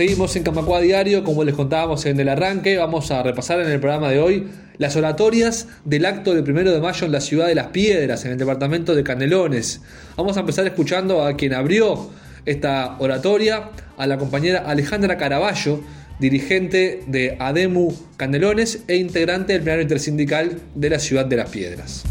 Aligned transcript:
Seguimos 0.00 0.34
en 0.34 0.44
Camacua 0.44 0.80
Diario, 0.80 1.22
como 1.24 1.44
les 1.44 1.54
contábamos 1.54 2.06
en 2.06 2.18
el 2.18 2.30
arranque, 2.30 2.78
vamos 2.78 3.10
a 3.10 3.22
repasar 3.22 3.60
en 3.60 3.68
el 3.68 3.80
programa 3.80 4.08
de 4.08 4.18
hoy 4.18 4.48
las 4.78 4.96
oratorias 4.96 5.68
del 5.84 6.06
acto 6.06 6.32
del 6.32 6.42
primero 6.42 6.72
de 6.72 6.80
mayo 6.80 7.04
en 7.04 7.12
la 7.12 7.20
ciudad 7.20 7.48
de 7.48 7.54
Las 7.54 7.66
Piedras, 7.66 8.24
en 8.24 8.32
el 8.32 8.38
departamento 8.38 8.94
de 8.94 9.04
Canelones. 9.04 9.82
Vamos 10.16 10.38
a 10.38 10.40
empezar 10.40 10.66
escuchando 10.66 11.22
a 11.22 11.36
quien 11.36 11.52
abrió 11.52 12.08
esta 12.46 12.96
oratoria, 12.98 13.72
a 13.98 14.06
la 14.06 14.16
compañera 14.16 14.60
Alejandra 14.60 15.18
Caraballo, 15.18 15.80
dirigente 16.18 17.02
de 17.06 17.36
ADEMU 17.38 17.94
Canelones 18.16 18.82
e 18.88 18.96
integrante 18.96 19.52
del 19.52 19.60
plenario 19.60 19.82
intersindical 19.82 20.62
de 20.76 20.88
la 20.88 20.98
ciudad 20.98 21.26
de 21.26 21.36
Las 21.36 21.50
Piedras. 21.50 22.04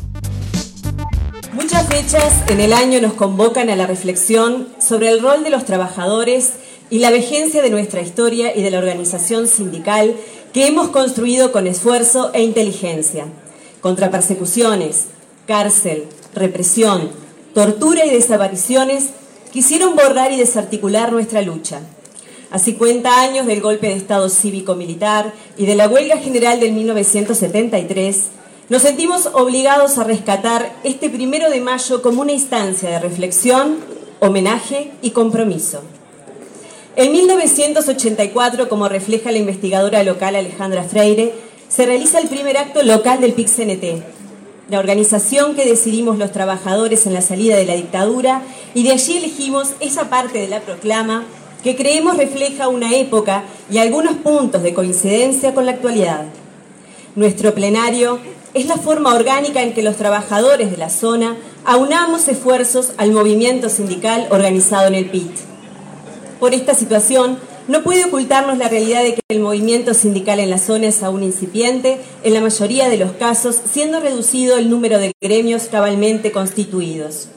Muchas 1.53 1.87
fechas 1.87 2.43
en 2.49 2.59
el 2.59 2.71
año 2.71 3.01
nos 3.01 3.13
convocan 3.13 3.71
a 3.71 3.75
la 3.75 3.87
reflexión 3.87 4.67
sobre 4.77 5.09
el 5.09 5.23
rol 5.23 5.43
de 5.43 5.49
los 5.49 5.65
trabajadores 5.65 6.53
y 6.89 6.99
la 6.99 7.11
vigencia 7.11 7.61
de 7.61 7.69
nuestra 7.69 8.01
historia 8.01 8.55
y 8.55 8.63
de 8.63 8.71
la 8.71 8.79
organización 8.79 9.47
sindical 9.47 10.15
que 10.53 10.67
hemos 10.67 10.89
construido 10.89 11.51
con 11.51 11.67
esfuerzo 11.67 12.31
e 12.33 12.41
inteligencia, 12.41 13.25
contra 13.81 14.09
persecuciones, 14.09 15.05
cárcel, 15.45 16.05
represión, 16.33 17.11
tortura 17.53 18.05
y 18.05 18.09
desapariciones, 18.09 19.09
quisieron 19.51 19.95
borrar 19.95 20.31
y 20.31 20.37
desarticular 20.37 21.11
nuestra 21.11 21.41
lucha. 21.41 21.81
A 22.51 22.57
50 22.57 23.21
años 23.21 23.45
del 23.45 23.61
golpe 23.61 23.87
de 23.87 23.93
Estado 23.93 24.27
cívico-militar 24.29 25.33
y 25.57 25.67
de 25.67 25.75
la 25.75 25.87
huelga 25.87 26.17
general 26.17 26.59
del 26.59 26.73
1973, 26.73 28.23
nos 28.69 28.81
sentimos 28.81 29.27
obligados 29.33 29.99
a 29.99 30.03
rescatar 30.03 30.75
este 30.83 31.09
primero 31.09 31.49
de 31.51 31.61
mayo 31.61 32.01
como 32.01 32.21
una 32.21 32.31
instancia 32.31 32.89
de 32.89 32.99
reflexión, 32.99 33.77
homenaje 34.19 34.91
y 35.03 35.11
compromiso. 35.11 35.81
En 36.95 37.11
1984, 37.11 38.67
como 38.67 38.89
refleja 38.89 39.31
la 39.31 39.37
investigadora 39.37 40.03
local 40.03 40.35
Alejandra 40.35 40.83
Freire, 40.83 41.33
se 41.69 41.85
realiza 41.85 42.19
el 42.19 42.27
primer 42.27 42.57
acto 42.57 42.81
local 42.81 43.21
del 43.21 43.35
PIC-CNT, 43.35 44.03
la 44.69 44.79
organización 44.79 45.55
que 45.55 45.65
decidimos 45.65 46.17
los 46.17 46.31
trabajadores 46.31 47.05
en 47.05 47.13
la 47.13 47.21
salida 47.21 47.55
de 47.55 47.65
la 47.65 47.75
dictadura, 47.75 48.41
y 48.73 48.83
de 48.83 48.91
allí 48.91 49.17
elegimos 49.17 49.69
esa 49.79 50.09
parte 50.09 50.39
de 50.39 50.47
la 50.47 50.61
proclama 50.61 51.25
que 51.63 51.75
creemos 51.75 52.17
refleja 52.17 52.69
una 52.69 52.95
época 52.95 53.43
y 53.69 53.77
algunos 53.77 54.15
puntos 54.17 54.63
de 54.63 54.73
coincidencia 54.73 55.53
con 55.53 55.65
la 55.65 55.73
actualidad. 55.73 56.25
Nuestro 57.15 57.53
plenario 57.53 58.19
es 58.53 58.65
la 58.65 58.77
forma 58.77 59.13
orgánica 59.13 59.61
en 59.61 59.73
que 59.73 59.83
los 59.83 59.95
trabajadores 59.95 60.71
de 60.71 60.77
la 60.77 60.89
zona 60.89 61.37
aunamos 61.65 62.27
esfuerzos 62.27 62.93
al 62.97 63.11
movimiento 63.11 63.69
sindical 63.69 64.27
organizado 64.31 64.87
en 64.87 64.95
el 64.95 65.09
PIT. 65.09 65.48
Por 66.39 66.53
esta 66.53 66.73
situación, 66.73 67.37
no 67.67 67.83
puede 67.83 68.05
ocultarnos 68.05 68.57
la 68.57 68.69
realidad 68.69 69.03
de 69.03 69.13
que 69.13 69.21
el 69.27 69.41
movimiento 69.41 69.93
sindical 69.93 70.39
en 70.39 70.49
la 70.49 70.57
zona 70.57 70.87
es 70.87 71.03
aún 71.03 71.21
incipiente, 71.21 71.99
en 72.23 72.33
la 72.33 72.41
mayoría 72.41 72.89
de 72.89 72.97
los 72.97 73.11
casos 73.11 73.59
siendo 73.71 73.99
reducido 73.99 74.57
el 74.57 74.69
número 74.69 74.99
de 74.99 75.11
gremios 75.21 75.63
cabalmente 75.69 76.31
constituidos. 76.31 77.27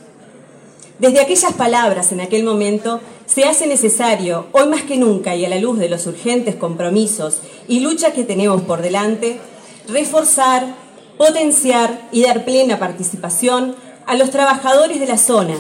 Desde 1.01 1.21
aquellas 1.21 1.53
palabras 1.55 2.13
en 2.13 2.21
aquel 2.21 2.45
momento, 2.45 3.01
se 3.27 3.45
hace 3.45 3.67
necesario, 3.67 4.47
hoy 4.53 4.69
más 4.69 4.83
que 4.83 4.97
nunca 4.97 5.35
y 5.35 5.45
a 5.45 5.49
la 5.49 5.59
luz 5.59 5.79
de 5.81 5.89
los 5.89 6.07
urgentes 6.07 6.55
compromisos 6.55 7.41
y 7.67 7.81
luchas 7.81 8.13
que 8.13 8.23
tenemos 8.23 8.63
por 8.63 8.83
delante, 8.83 9.41
reforzar, 9.89 10.77
potenciar 11.19 12.09
y 12.13 12.23
dar 12.23 12.45
plena 12.45 12.79
participación 12.79 13.75
a 14.07 14.15
los 14.15 14.31
trabajadores 14.31 15.01
de 15.01 15.07
la 15.07 15.19
zona, 15.19 15.57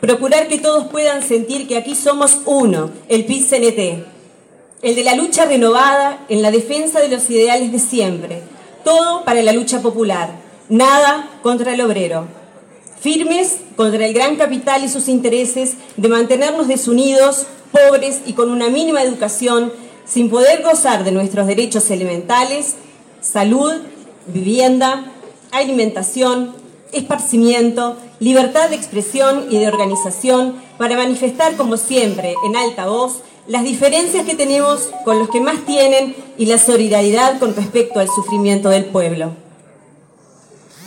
procurar 0.00 0.48
que 0.48 0.58
todos 0.58 0.88
puedan 0.88 1.22
sentir 1.22 1.66
que 1.66 1.76
aquí 1.76 1.94
somos 1.94 2.40
uno, 2.46 2.90
el 3.08 3.26
PIT-CNT, 3.26 4.04
el 4.82 4.94
de 4.94 5.02
la 5.02 5.16
lucha 5.16 5.44
renovada 5.44 6.24
en 6.28 6.42
la 6.42 6.50
defensa 6.50 7.00
de 7.00 7.08
los 7.08 7.28
ideales 7.30 7.72
de 7.72 7.80
siempre, 7.80 8.42
todo 8.84 9.24
para 9.24 9.42
la 9.42 9.52
lucha 9.52 9.82
popular, 9.82 10.30
nada 10.68 11.28
contra 11.42 11.74
el 11.74 11.80
obrero. 11.80 12.26
Firmes 13.00 13.58
contra 13.76 14.06
el 14.06 14.14
gran 14.14 14.36
capital 14.36 14.84
y 14.84 14.88
sus 14.88 15.08
intereses 15.08 15.74
de 15.96 16.08
mantenernos 16.08 16.68
desunidos, 16.68 17.46
pobres 17.72 18.20
y 18.26 18.32
con 18.32 18.50
una 18.50 18.68
mínima 18.68 19.02
educación, 19.02 19.72
sin 20.04 20.30
poder 20.30 20.62
gozar 20.62 21.04
de 21.04 21.12
nuestros 21.12 21.46
derechos 21.46 21.90
elementales, 21.90 22.76
salud, 23.20 23.74
vivienda, 24.26 25.12
alimentación, 25.50 26.54
esparcimiento, 26.92 27.96
libertad 28.20 28.70
de 28.70 28.76
expresión 28.76 29.46
y 29.50 29.58
de 29.58 29.68
organización 29.68 30.56
para 30.76 30.96
manifestar 30.96 31.56
como 31.56 31.76
siempre 31.76 32.34
en 32.44 32.56
alta 32.56 32.86
voz 32.86 33.22
las 33.46 33.64
diferencias 33.64 34.26
que 34.26 34.34
tenemos 34.34 34.90
con 35.04 35.18
los 35.18 35.30
que 35.30 35.40
más 35.40 35.64
tienen 35.64 36.14
y 36.36 36.46
la 36.46 36.58
solidaridad 36.58 37.38
con 37.38 37.56
respecto 37.56 37.98
al 37.98 38.08
sufrimiento 38.08 38.68
del 38.68 38.84
pueblo. 38.84 39.32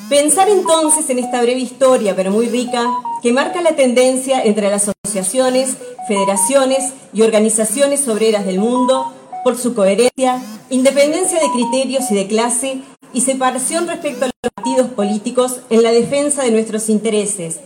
Pensar 0.10 0.50
entonces 0.50 1.10
en 1.10 1.20
esta 1.20 1.42
breve 1.42 1.60
historia, 1.60 2.16
pero 2.16 2.32
muy 2.32 2.48
rica, 2.50 2.86
que 3.24 3.32
marca 3.32 3.62
la 3.62 3.76
tendencia 3.76 4.44
entre 4.44 4.70
las 4.70 4.90
asociaciones, 4.90 5.78
federaciones 6.08 6.94
y 7.14 7.22
organizaciones 7.22 8.08
obreras 8.08 8.46
del 8.46 8.60
mundo 8.60 9.14
por 9.44 9.58
su 9.58 9.74
coherencia, 9.74 10.42
independencia 10.70 11.40
de 11.40 11.52
criterios 11.52 12.12
y 12.12 12.16
de 12.16 12.28
clase 12.28 12.82
y 13.14 13.22
separación 13.22 13.88
respecto 13.88 14.26
a 14.26 14.28
los 14.28 14.52
partidos 14.54 14.90
políticos 14.92 15.62
en 15.70 15.84
la 15.84 15.92
defensa 15.92 16.44
de 16.44 16.52
nuestros 16.52 16.90
intereses. 16.90 17.60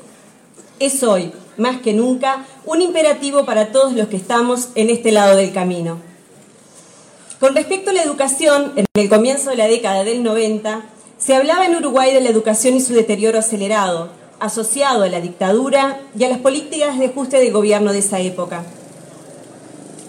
Es 0.79 1.03
hoy, 1.03 1.31
más 1.57 1.81
que 1.81 1.94
nunca, 1.94 2.45
un 2.66 2.81
imperativo 2.81 3.45
para 3.45 3.72
todos 3.72 3.94
los 3.94 4.07
que 4.07 4.17
estamos 4.17 4.69
en 4.75 4.89
este 4.89 5.11
lado 5.11 5.38
del 5.38 5.53
camino. 5.53 6.00
Con 7.39 7.55
respecto 7.55 7.91
a 7.91 7.94
la 7.94 8.03
educación, 8.03 8.73
en 8.75 8.85
el 8.94 9.09
comienzo 9.09 9.50
de 9.51 9.57
la 9.57 9.67
década 9.67 10.03
del 10.03 10.23
90, 10.23 10.84
se 11.17 11.35
hablaba 11.35 11.66
en 11.66 11.75
Uruguay 11.75 12.13
de 12.13 12.22
la 12.22 12.29
educación 12.29 12.75
y 12.75 12.81
su 12.81 12.94
deterioro 12.94 13.39
acelerado, 13.39 14.09
asociado 14.39 15.03
a 15.03 15.09
la 15.09 15.22
dictadura 15.22 16.01
y 16.17 16.23
a 16.23 16.29
las 16.29 16.39
políticas 16.39 17.00
de 17.00 17.07
ajuste 17.07 17.38
del 17.38 17.53
gobierno 17.53 17.94
de 17.94 18.00
esa 18.00 18.19
época. 18.19 18.63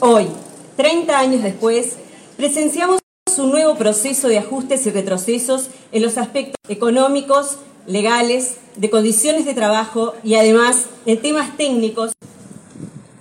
Hoy, 0.01 0.29
30 0.77 1.19
años 1.19 1.43
después, 1.43 1.97
presenciamos 2.37 3.01
un 3.39 3.51
nuevo 3.51 3.77
proceso 3.77 4.29
de 4.29 4.39
ajustes 4.39 4.87
y 4.87 4.91
retrocesos 4.91 5.69
en 5.93 6.03
los 6.03 6.19
aspectos 6.19 6.57
económicos, 6.69 7.59
legales, 7.87 8.57
de 8.77 8.91
condiciones 8.91 9.45
de 9.45 9.55
trabajo 9.55 10.15
y 10.23 10.35
además 10.35 10.87
en 11.07 11.21
temas 11.21 11.57
técnicos 11.57 12.13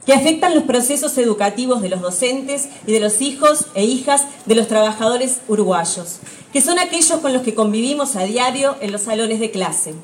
que 0.06 0.14
afectan 0.14 0.54
los 0.54 0.64
procesos 0.66 1.18
educativos 1.18 1.81
de 1.81 1.90
los 1.90 2.02
docentes 2.02 2.70
y 2.86 2.92
de 2.92 3.00
los 3.00 3.22
hijos 3.22 3.66
e 3.74 3.86
hijas 3.86 4.25
de 4.46 4.56
los 4.56 4.68
trabajadores 4.68 5.40
uruguayos, 5.48 6.20
que 6.54 6.62
son 6.62 6.78
aquellos 6.78 7.20
con 7.20 7.34
los 7.34 7.42
que 7.42 7.56
convivimos 7.56 8.16
a 8.16 8.24
diario 8.24 8.75
en 8.81 8.92
los 8.92 9.02
salones 9.02 9.40
de 9.40 9.52
clase. 9.52 9.96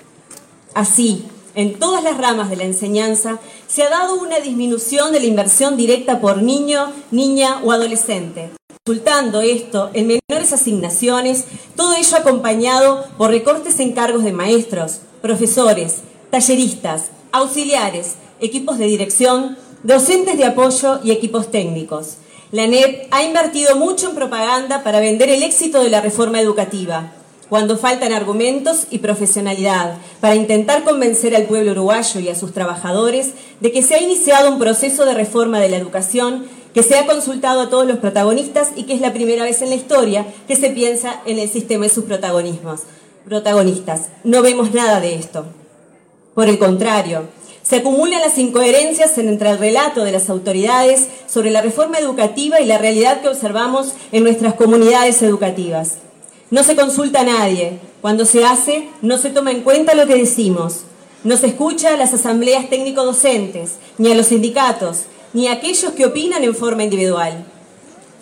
Así, 0.74 1.26
en 1.54 1.78
todas 1.78 2.04
las 2.04 2.18
ramas 2.18 2.50
de 2.50 2.56
la 2.56 2.64
enseñanza 2.64 3.40
se 3.68 3.84
ha 3.84 3.90
dado 3.90 4.16
una 4.16 4.40
disminución 4.40 5.12
de 5.12 5.20
la 5.20 5.26
inversión 5.26 5.78
directa 5.78 6.20
por 6.20 6.42
niño, 6.42 6.92
niña 7.12 7.60
o 7.64 7.72
adolescente, 7.72 8.50
resultando 8.88 9.42
esto 9.42 9.92
en 9.94 10.08
menores 10.08 10.53
asignaciones, 10.53 11.44
todo 11.75 11.94
ello 11.94 12.18
acompañado 12.18 13.06
por 13.16 13.30
recortes 13.30 13.80
en 13.80 13.92
cargos 13.92 14.24
de 14.24 14.34
maestros, 14.34 15.02
profesores, 15.22 15.97
talleristas, 16.31 17.12
auxiliares, 17.31 18.16
equipos 18.40 18.80
de 18.80 18.88
dirección, 18.88 19.56
docentes 19.84 20.36
de 20.40 20.46
apoyo 20.46 21.00
y 21.03 21.12
equipos 21.12 21.52
técnicos. 21.52 22.16
La 22.52 22.66
NEP 22.66 23.08
ha 23.12 23.22
invertido 23.22 23.75
mucho 23.75 24.09
en 24.09 24.16
propaganda 24.16 24.84
para 24.84 25.00
vender 25.00 25.30
el 25.30 25.44
éxito 25.44 25.84
de 25.84 25.91
la 25.91 26.02
reforma 26.02 26.41
educativa, 26.41 27.12
cuando 27.50 27.78
faltan 27.78 28.14
argumentos 28.14 28.88
y 28.90 28.97
profesionalidad, 28.97 29.94
para 30.22 30.36
intentar 30.36 30.84
convencer 30.84 31.36
al 31.36 31.44
pueblo 31.44 31.74
uruguayo 31.74 32.20
y 32.20 32.30
a 32.30 32.36
sus 32.36 32.52
trabajadores 32.52 33.34
de 33.59 33.72
que 33.72 33.84
se 33.84 33.94
ha 33.94 34.02
iniciado 34.02 34.50
un 34.50 34.58
proceso 34.58 35.06
de 35.06 35.14
reforma 35.14 35.59
de 35.59 35.70
la 35.70 35.78
educación 35.78 36.47
que 36.73 36.84
se 36.84 36.97
ha 36.97 37.06
consultado 37.06 37.62
a 37.62 37.70
todos 37.70 37.85
los 37.85 37.97
protagonistas 37.97 38.70
y 38.76 38.84
que 38.84 38.94
es 38.94 39.02
la 39.02 39.14
primera 39.14 39.44
vez 39.44 39.62
en 39.62 39.70
la 39.70 39.76
historia 39.76 40.26
que 40.47 40.56
se 40.56 40.70
piensa 40.70 41.22
en 41.26 41.40
el 41.40 41.50
sistema 41.50 41.85
y 41.85 41.90
sus 41.90 42.06
protagonismos. 42.06 42.82
Protagonistas. 43.26 44.09
No 44.23 44.41
vemos 44.41 44.73
nada 44.73 45.00
de 45.00 45.16
esto. 45.16 45.46
Por 46.34 46.47
el 46.47 46.58
contrario, 46.58 47.28
se 47.62 47.78
acumulan 47.78 48.22
las 48.22 48.38
incoherencias 48.38 49.18
entre 49.18 49.52
el 49.52 49.58
relato 49.58 50.03
de 50.03 50.12
las 50.12 50.29
autoridades 50.29 51.08
sobre 51.28 51.52
la 51.52 51.62
reforma 51.62 52.00
educativa 52.00 52.59
y 52.59 52.66
la 52.66 52.78
realidad 52.78 53.22
que 53.22 53.28
observamos 53.28 53.94
en 54.12 54.23
nuestras 54.23 54.56
comunidades 54.56 55.22
educativas. 55.22 55.97
No 56.50 56.64
se 56.64 56.76
consulta 56.76 57.22
a 57.22 57.26
nadie. 57.26 57.79
Cuando 58.02 58.26
se 58.26 58.44
hace, 58.44 58.90
no 59.02 59.18
se 59.18 59.29
toma 59.29 59.52
en 59.52 59.62
cuenta 59.62 59.94
lo 59.94 60.08
que 60.08 60.16
decimos. 60.16 60.82
No 61.23 61.38
se 61.38 61.47
escucha 61.47 61.94
a 61.94 61.97
las 61.97 62.14
asambleas 62.14 62.70
técnico-docentes, 62.70 63.76
ni 64.00 64.12
a 64.12 64.16
los 64.16 64.28
sindicatos, 64.28 65.03
ni 65.34 65.48
aquellos 65.48 65.94
que 65.94 66.06
opinan 66.06 66.44
en 66.44 66.56
forma 66.56 66.84
individual. 66.84 67.46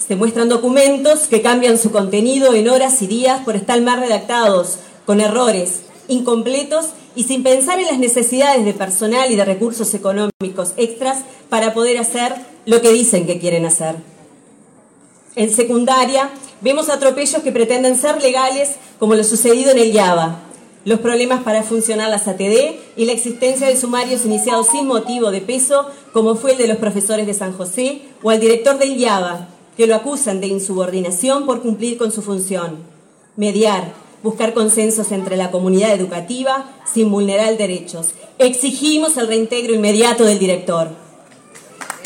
Se 0.06 0.16
muestran 0.16 0.50
documentos 0.50 1.28
que 1.28 1.42
cambian 1.42 1.78
su 1.78 1.92
contenido 1.92 2.54
en 2.54 2.70
horas 2.70 3.02
y 3.02 3.08
días 3.08 3.42
por 3.44 3.56
estar 3.56 3.80
mal 3.82 4.00
redactados, 4.00 4.80
con 5.06 5.22
errores, 5.22 5.82
incompletos 6.08 6.88
y 7.16 7.24
sin 7.24 7.44
pensar 7.44 7.80
en 7.80 7.88
las 7.88 8.00
necesidades 8.00 8.66
de 8.66 8.74
personal 8.74 9.32
y 9.32 9.36
de 9.36 9.46
recursos 9.46 9.94
económicos 9.94 10.74
extras 10.78 11.20
para 11.50 11.74
poder 11.74 11.98
hacer 11.98 12.36
lo 12.66 12.82
que 12.82 12.92
dicen 12.92 13.26
que 13.26 13.40
quieren 13.40 13.66
hacer. 13.66 13.96
En 15.36 15.54
secundaria, 15.54 16.30
vemos 16.62 16.90
atropellos 16.90 17.42
que 17.42 17.52
pretenden 17.52 17.98
ser 17.98 18.22
legales, 18.22 18.76
como 19.00 19.16
lo 19.16 19.24
sucedido 19.24 19.72
en 19.72 19.80
el 19.80 19.94
Java, 19.94 20.40
los 20.86 21.00
problemas 21.00 21.44
para 21.44 21.64
funcionar 21.64 22.10
las 22.10 22.28
ATD 22.28 22.76
y 22.96 23.06
la 23.06 23.12
existencia 23.12 23.68
de 23.68 23.76
sumarios 23.76 24.26
iniciados 24.26 24.68
sin 24.68 24.88
motivo 24.88 25.32
de 25.32 25.42
peso, 25.42 25.88
como 26.14 26.36
fue 26.36 26.54
el 26.54 26.58
de 26.58 26.68
los 26.68 26.78
profesores 26.78 27.28
de 27.28 27.34
San 27.34 27.54
José 27.54 28.02
o 28.24 28.30
al 28.30 28.40
director 28.40 28.78
del 28.78 28.98
IABA, 28.98 29.48
que 29.76 29.88
lo 29.88 29.96
acusan 29.96 30.42
de 30.42 30.48
insubordinación 30.48 31.46
por 31.46 31.62
cumplir 31.62 31.98
con 31.98 32.12
su 32.12 32.22
función. 32.22 32.78
Mediar, 33.36 33.94
buscar 34.24 34.54
consensos 34.54 35.12
entre 35.12 35.38
la 35.38 35.52
comunidad 35.52 35.94
educativa 35.94 36.66
sin 36.92 37.12
vulnerar 37.12 37.58
derechos. 37.58 38.10
Exigimos 38.38 39.18
el 39.18 39.28
reintegro 39.28 39.74
inmediato 39.74 40.24
del 40.24 40.40
director. 40.40 40.90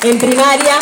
En 0.03 0.17
primaria, 0.19 0.79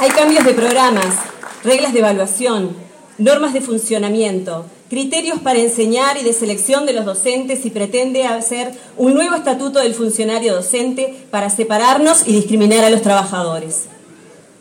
hay 0.00 0.10
cambios 0.10 0.44
de 0.44 0.54
programas, 0.54 1.27
reglas 1.64 1.92
de 1.92 2.00
evaluación, 2.00 2.76
normas 3.18 3.52
de 3.52 3.60
funcionamiento, 3.60 4.64
criterios 4.88 5.40
para 5.40 5.58
enseñar 5.58 6.16
y 6.16 6.24
de 6.24 6.32
selección 6.32 6.86
de 6.86 6.92
los 6.92 7.04
docentes 7.04 7.66
y 7.66 7.70
pretende 7.70 8.24
hacer 8.24 8.72
un 8.96 9.14
nuevo 9.14 9.34
estatuto 9.34 9.80
del 9.80 9.94
funcionario 9.94 10.54
docente 10.54 11.26
para 11.30 11.50
separarnos 11.50 12.26
y 12.26 12.32
discriminar 12.32 12.84
a 12.84 12.90
los 12.90 13.02
trabajadores. 13.02 13.84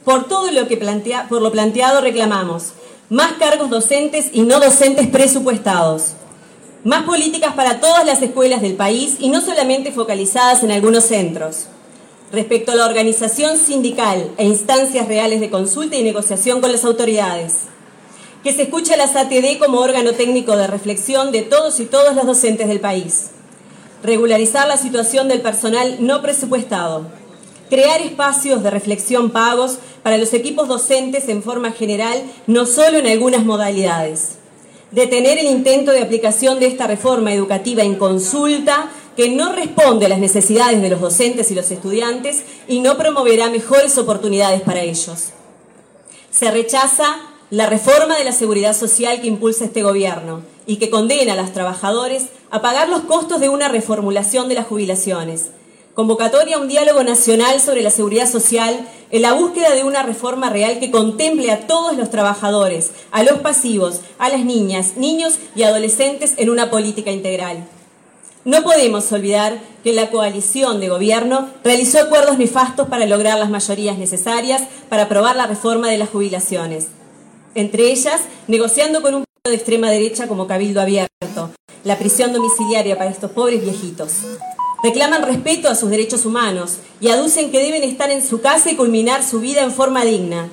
Por 0.04 0.28
todo 0.28 0.52
lo 0.52 0.68
que 0.68 0.78
plantea, 0.78 1.28
por 1.28 1.42
lo 1.42 1.52
planteado 1.52 2.02
reclamamos 2.02 2.74
más 3.10 3.34
cargos 3.34 3.70
docentes 3.70 4.28
y 4.34 4.42
no 4.42 4.60
docentes 4.60 5.08
presupuestados, 5.08 6.14
más 6.84 7.04
políticas 7.04 7.54
para 7.54 7.80
todas 7.80 8.06
las 8.06 8.22
escuelas 8.22 8.62
del 8.62 8.74
país 8.74 9.18
y 9.20 9.30
no 9.30 9.40
solamente 9.42 9.92
focalizadas 9.92 10.64
en 10.64 10.72
algunos 10.72 11.06
centros. 11.06 11.68
Respecto 12.32 12.74
a 12.74 12.76
la 12.76 12.86
organización 12.86 13.58
sindical 13.58 14.32
e 14.38 14.44
instancias 14.44 15.08
reales 15.08 15.40
de 15.40 15.50
consulta 15.50 15.96
y 15.96 16.04
negociación 16.04 16.60
con 16.60 16.74
las 16.74 16.84
autoridades, 16.84 17.68
que 18.44 18.52
se 18.52 18.64
escuche 18.64 18.94
a 18.94 18.98
las 18.98 19.16
ATD 19.16 19.58
como 19.60 19.80
órgano 19.80 20.12
técnico 20.12 20.58
de 20.58 20.68
reflexión 20.68 21.32
de 21.32 21.44
todos 21.44 21.80
y 21.80 21.86
todas 21.86 22.16
los 22.16 22.26
docentes 22.26 22.68
del 22.68 22.82
país, 22.82 23.28
regularizar 24.04 24.68
la 24.68 24.76
situación 24.76 25.30
del 25.30 25.40
personal 25.40 25.98
no 26.02 26.22
presupuestado, 26.22 27.08
crear 27.70 28.02
espacios 28.02 28.62
de 28.62 28.72
reflexión 28.72 29.30
pagos 29.30 29.78
para 30.04 30.18
los 30.18 30.34
equipos 30.34 30.68
docentes 30.68 31.30
en 31.30 31.42
forma 31.42 31.72
general, 31.72 32.22
no 32.46 32.66
solo 32.66 32.98
en 32.98 33.08
algunas 33.08 33.46
modalidades, 33.46 34.38
detener 34.92 35.38
el 35.38 35.48
intento 35.48 35.92
de 35.92 36.02
aplicación 36.02 36.60
de 36.60 36.68
esta 36.68 36.88
reforma 36.88 37.34
educativa 37.34 37.84
en 37.84 37.96
consulta 37.96 38.90
que 39.18 39.30
no 39.32 39.52
responde 39.52 40.06
a 40.06 40.10
las 40.10 40.20
necesidades 40.20 40.80
de 40.80 40.90
los 40.90 41.02
docentes 41.02 41.50
y 41.50 41.56
los 41.56 41.72
estudiantes 41.72 42.44
y 42.68 42.82
no 42.82 42.98
promoverá 42.98 43.50
mejores 43.50 43.98
oportunidades 43.98 44.62
para 44.62 44.82
ellos. 44.82 45.30
Se 46.30 46.52
rechaza 46.52 47.18
la 47.50 47.66
reforma 47.66 48.16
de 48.16 48.24
la 48.24 48.32
seguridad 48.32 48.78
social 48.78 49.20
que 49.20 49.28
impulsa 49.28 49.66
este 49.66 49.82
gobierno 49.82 50.44
y 50.68 50.76
que 50.76 50.92
condena 50.92 51.34
a 51.34 51.36
los 51.36 51.52
trabajadores 51.52 52.28
a 52.52 52.62
pagar 52.62 52.90
los 52.90 53.02
costos 53.02 53.40
de 53.40 53.50
una 53.50 53.70
reformulación 53.70 54.50
de 54.50 54.56
las 54.56 54.68
jubilaciones. 54.68 55.48
Convocatoria 55.96 56.58
a 56.58 56.60
un 56.60 56.68
diálogo 56.68 57.04
nacional 57.04 57.60
sobre 57.60 57.82
la 57.82 57.90
seguridad 57.90 58.30
social 58.30 58.88
en 59.10 59.24
la 59.24 59.34
búsqueda 59.34 59.74
de 59.74 59.84
una 59.84 60.04
reforma 60.04 60.52
real 60.52 60.78
que 60.80 60.92
contemple 60.92 61.50
a 61.50 61.66
todos 61.66 61.98
los 61.98 62.12
trabajadores, 62.12 62.92
a 63.10 63.24
los 63.24 63.40
pasivos, 63.40 64.02
a 64.20 64.30
las 64.30 64.46
niñas, 64.46 64.96
niños 64.96 65.40
y 65.56 65.64
adolescentes 65.64 66.36
en 66.38 66.52
una 66.52 66.70
política 66.70 67.10
integral. 67.10 67.68
No 68.48 68.64
podemos 68.64 69.12
olvidar 69.12 69.60
que 69.84 69.94
la 69.94 70.10
coalición 70.10 70.80
de 70.80 70.90
gobierno 70.90 71.50
realizó 71.64 72.00
acuerdos 72.00 72.40
nefastos 72.40 72.88
para 72.88 73.06
lograr 73.06 73.38
las 73.38 73.52
mayorías 73.52 74.00
necesarias 74.00 74.64
para 74.90 75.04
aprobar 75.04 75.36
la 75.36 75.46
reforma 75.46 75.90
de 75.90 76.00
las 76.00 76.10
jubilaciones 76.10 76.88
entre 77.58 77.92
ellas 77.92 78.22
negociando 78.48 79.02
con 79.02 79.16
un 79.16 79.24
partido 79.24 79.50
de 79.50 79.56
extrema 79.56 79.90
derecha 79.90 80.28
como 80.28 80.46
Cabildo 80.46 80.80
Abierto, 80.80 81.52
la 81.84 81.98
prisión 81.98 82.32
domiciliaria 82.32 82.98
para 82.98 83.10
estos 83.10 83.32
pobres 83.32 83.64
viejitos. 83.64 84.12
Reclaman 84.84 85.24
respeto 85.24 85.68
a 85.68 85.76
sus 85.76 85.90
derechos 85.90 86.26
humanos 86.26 86.78
y 87.02 87.10
aducen 87.10 87.52
que 87.52 87.60
deben 87.60 87.84
estar 87.84 88.12
en 88.12 88.24
su 88.24 88.42
casa 88.42 88.70
y 88.70 88.76
culminar 88.76 89.24
su 89.24 89.40
vida 89.40 89.64
en 89.64 89.72
forma 89.72 90.06
digna. 90.06 90.50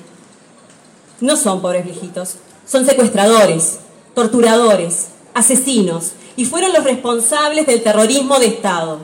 No 1.21 1.37
son 1.37 1.61
pobres 1.61 1.85
viejitos, 1.85 2.37
son 2.67 2.87
secuestradores, 2.87 3.77
torturadores, 4.15 5.09
asesinos 5.35 6.13
y 6.35 6.45
fueron 6.45 6.73
los 6.73 6.83
responsables 6.83 7.67
del 7.67 7.83
terrorismo 7.83 8.39
de 8.39 8.47
Estado 8.47 8.99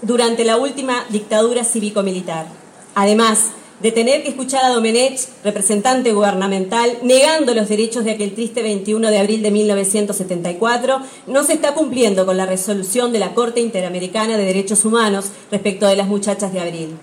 durante 0.00 0.44
la 0.44 0.56
última 0.56 1.04
dictadura 1.10 1.64
cívico-militar. 1.64 2.46
Además, 2.94 3.50
de 3.80 3.92
tener 3.92 4.22
que 4.22 4.30
escuchar 4.30 4.64
a 4.64 4.70
Domenech, 4.70 5.20
representante 5.44 6.12
gubernamental, 6.12 6.98
negando 7.02 7.54
los 7.54 7.68
derechos 7.68 8.04
de 8.04 8.12
aquel 8.12 8.34
triste 8.34 8.62
21 8.62 9.10
de 9.10 9.18
abril 9.18 9.42
de 9.42 9.50
1974, 9.50 11.00
no 11.26 11.44
se 11.44 11.52
está 11.52 11.74
cumpliendo 11.74 12.24
con 12.24 12.38
la 12.38 12.46
resolución 12.46 13.12
de 13.12 13.18
la 13.18 13.34
Corte 13.34 13.60
Interamericana 13.60 14.38
de 14.38 14.44
Derechos 14.44 14.84
Humanos 14.86 15.26
respecto 15.50 15.86
de 15.86 15.96
las 15.96 16.08
muchachas 16.08 16.54
de 16.54 16.60
abril. 16.60 16.96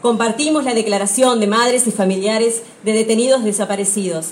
Compartimos 0.00 0.64
la 0.64 0.74
declaración 0.74 1.40
de 1.40 1.48
madres 1.48 1.86
y 1.86 1.90
familiares 1.90 2.62
de 2.84 2.92
detenidos 2.92 3.42
desaparecidos. 3.42 4.28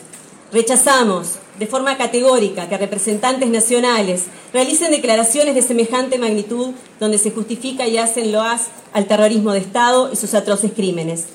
Rechazamos 0.51 1.35
de 1.59 1.67
forma 1.67 1.99
categórica 1.99 2.69
que 2.71 2.79
representantes 2.79 3.51
nacionales 3.51 4.25
realicen 4.53 4.91
declaraciones 4.91 5.55
de 5.55 5.61
semejante 5.61 6.17
magnitud 6.17 6.71
donde 6.99 7.19
se 7.19 7.31
justifica 7.33 7.87
y 7.87 7.99
hacen 7.99 8.33
loas 8.33 8.69
al 8.95 9.07
terrorismo 9.07 9.53
de 9.53 9.59
Estado 9.59 10.11
y 10.11 10.17
sus 10.17 10.33
atroces 10.33 10.73
crímenes. 10.73 11.27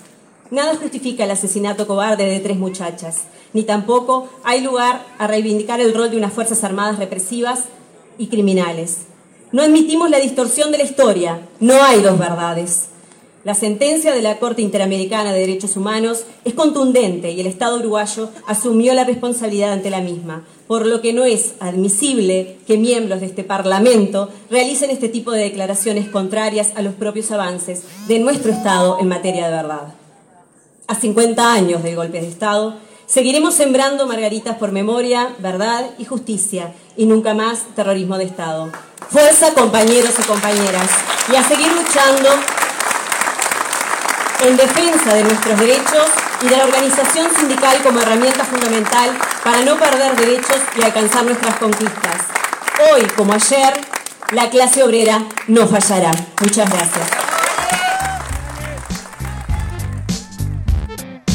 Nada 0.49 0.75
justifica 0.75 1.25
el 1.25 1.31
asesinato 1.31 1.85
cobarde 1.85 2.25
de 2.25 2.39
tres 2.39 2.57
muchachas, 2.57 3.23
ni 3.53 3.63
tampoco 3.63 4.29
hay 4.43 4.61
lugar 4.61 5.05
a 5.19 5.27
reivindicar 5.27 5.79
el 5.79 5.93
rol 5.93 6.09
de 6.09 6.17
unas 6.17 6.33
Fuerzas 6.33 6.63
Armadas 6.63 6.97
represivas 6.97 7.65
y 8.17 8.27
criminales. 8.27 9.01
No 9.51 9.61
admitimos 9.61 10.09
la 10.09 10.19
distorsión 10.19 10.71
de 10.71 10.79
la 10.79 10.85
historia, 10.85 11.39
no 11.59 11.83
hay 11.83 12.01
dos 12.01 12.17
verdades. 12.17 12.92
La 13.43 13.55
sentencia 13.55 14.13
de 14.13 14.21
la 14.21 14.39
Corte 14.39 14.61
Interamericana 14.61 15.33
de 15.33 15.41
Derechos 15.41 15.75
Humanos 15.75 16.23
es 16.45 16.53
contundente 16.53 17.31
y 17.31 17.41
el 17.41 17.47
Estado 17.47 17.77
uruguayo 17.77 18.29
asumió 18.47 18.93
la 18.93 19.03
responsabilidad 19.03 19.73
ante 19.73 19.89
la 19.89 19.99
misma, 19.99 20.45
por 20.67 20.85
lo 20.85 21.01
que 21.01 21.11
no 21.11 21.25
es 21.25 21.55
admisible 21.59 22.57
que 22.65 22.77
miembros 22.77 23.19
de 23.19 23.25
este 23.25 23.43
Parlamento 23.43 24.29
realicen 24.49 24.89
este 24.89 25.09
tipo 25.09 25.31
de 25.31 25.41
declaraciones 25.41 26.07
contrarias 26.07 26.71
a 26.75 26.81
los 26.81 26.93
propios 26.93 27.31
avances 27.31 27.83
de 28.07 28.19
nuestro 28.19 28.51
Estado 28.51 28.97
en 28.99 29.09
materia 29.09 29.45
de 29.45 29.51
verdad 29.51 29.93
a 30.87 30.95
50 30.95 31.53
años 31.53 31.83
del 31.83 31.95
golpe 31.95 32.21
de 32.21 32.27
Estado, 32.27 32.75
seguiremos 33.05 33.53
sembrando 33.53 34.05
margaritas 34.07 34.57
por 34.57 34.71
memoria, 34.71 35.33
verdad 35.39 35.89
y 35.97 36.05
justicia, 36.05 36.73
y 36.97 37.05
nunca 37.05 37.33
más 37.33 37.63
terrorismo 37.75 38.17
de 38.17 38.25
Estado. 38.25 38.71
Fuerza, 39.09 39.53
compañeros 39.53 40.13
y 40.19 40.23
compañeras, 40.23 40.89
y 41.31 41.35
a 41.35 41.43
seguir 41.43 41.71
luchando 41.71 42.29
en 44.41 44.57
defensa 44.57 45.13
de 45.13 45.23
nuestros 45.23 45.59
derechos 45.59 46.07
y 46.41 46.47
de 46.47 46.57
la 46.57 46.65
organización 46.65 47.27
sindical 47.39 47.77
como 47.83 47.99
herramienta 47.99 48.43
fundamental 48.43 49.11
para 49.43 49.61
no 49.61 49.77
perder 49.77 50.15
derechos 50.15 50.57
y 50.77 50.83
alcanzar 50.83 51.23
nuestras 51.25 51.55
conquistas. 51.55 52.17
Hoy, 52.91 53.03
como 53.15 53.33
ayer, 53.33 53.73
la 54.31 54.49
clase 54.49 54.83
obrera 54.83 55.23
no 55.47 55.67
fallará. 55.67 56.11
Muchas 56.41 56.69
gracias. 56.69 57.07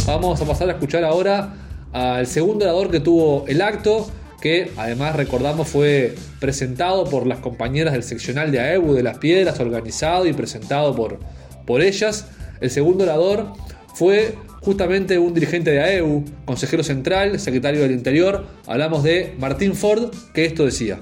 Vamos 0.06 0.40
a 0.40 0.44
pasar 0.44 0.68
a 0.68 0.72
escuchar 0.72 1.04
ahora 1.04 1.54
al 1.92 2.26
segundo 2.26 2.64
orador 2.64 2.90
que 2.90 3.00
tuvo 3.00 3.44
el 3.46 3.62
acto, 3.62 4.10
que 4.40 4.72
además 4.76 5.16
recordamos 5.16 5.68
fue 5.68 6.14
presentado 6.40 7.04
por 7.04 7.26
las 7.26 7.40
compañeras 7.40 7.92
del 7.92 8.02
seccional 8.02 8.50
de 8.50 8.60
AEBU 8.60 8.94
de 8.94 9.02
las 9.02 9.18
Piedras, 9.18 9.60
organizado 9.60 10.26
y 10.26 10.32
presentado 10.32 10.94
por, 10.94 11.18
por 11.66 11.82
ellas. 11.82 12.26
El 12.60 12.70
segundo 12.70 13.04
orador 13.04 13.46
fue 13.94 14.36
justamente 14.60 15.18
un 15.18 15.32
dirigente 15.32 15.70
de 15.70 15.80
AEU, 15.80 16.24
consejero 16.44 16.82
central, 16.82 17.38
secretario 17.38 17.82
del 17.82 17.92
Interior. 17.92 18.44
Hablamos 18.66 19.02
de 19.04 19.36
Martín 19.38 19.74
Ford, 19.74 20.10
que 20.34 20.44
esto 20.44 20.64
decía. 20.64 20.98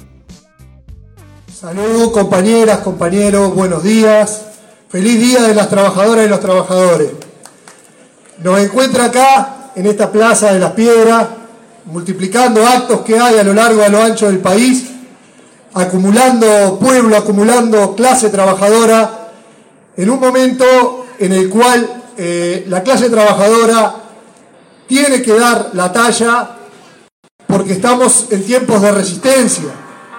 Saludos 1.53 2.11
compañeras, 2.11 2.79
compañeros, 2.79 3.55
buenos 3.55 3.83
días. 3.83 4.43
Feliz 4.91 5.19
día 5.19 5.43
de 5.43 5.55
las 5.55 5.71
trabajadoras 5.71 6.27
y 6.27 6.29
los 6.29 6.41
trabajadores. 6.41 7.09
Nos 8.43 8.61
encuentra 8.61 9.07
acá, 9.07 9.73
en 9.75 9.87
esta 9.87 10.13
Plaza 10.13 10.53
de 10.53 10.59
las 10.59 10.73
Piedras, 10.73 11.27
multiplicando 11.87 12.67
actos 12.67 13.01
que 13.01 13.19
hay 13.19 13.39
a 13.39 13.43
lo 13.43 13.55
largo 13.55 13.81
y 13.81 13.85
a 13.85 13.89
lo 13.89 14.03
ancho 14.03 14.27
del 14.27 14.39
país, 14.39 14.91
acumulando 15.73 16.79
pueblo, 16.79 17.17
acumulando 17.17 17.95
clase 17.95 18.29
trabajadora, 18.29 19.31
en 19.97 20.11
un 20.11 20.21
momento 20.21 21.06
en 21.18 21.32
el 21.32 21.49
cual 21.49 22.04
eh, 22.16 22.64
la 22.68 22.82
clase 22.82 23.11
trabajadora 23.11 23.94
tiene 24.87 25.23
que 25.23 25.35
dar 25.35 25.70
la 25.75 25.92
talla 25.92 26.50
porque 27.46 27.73
estamos 27.73 28.26
en 28.30 28.44
tiempos 28.44 28.82
de 28.82 28.92
resistencia, 28.92 29.70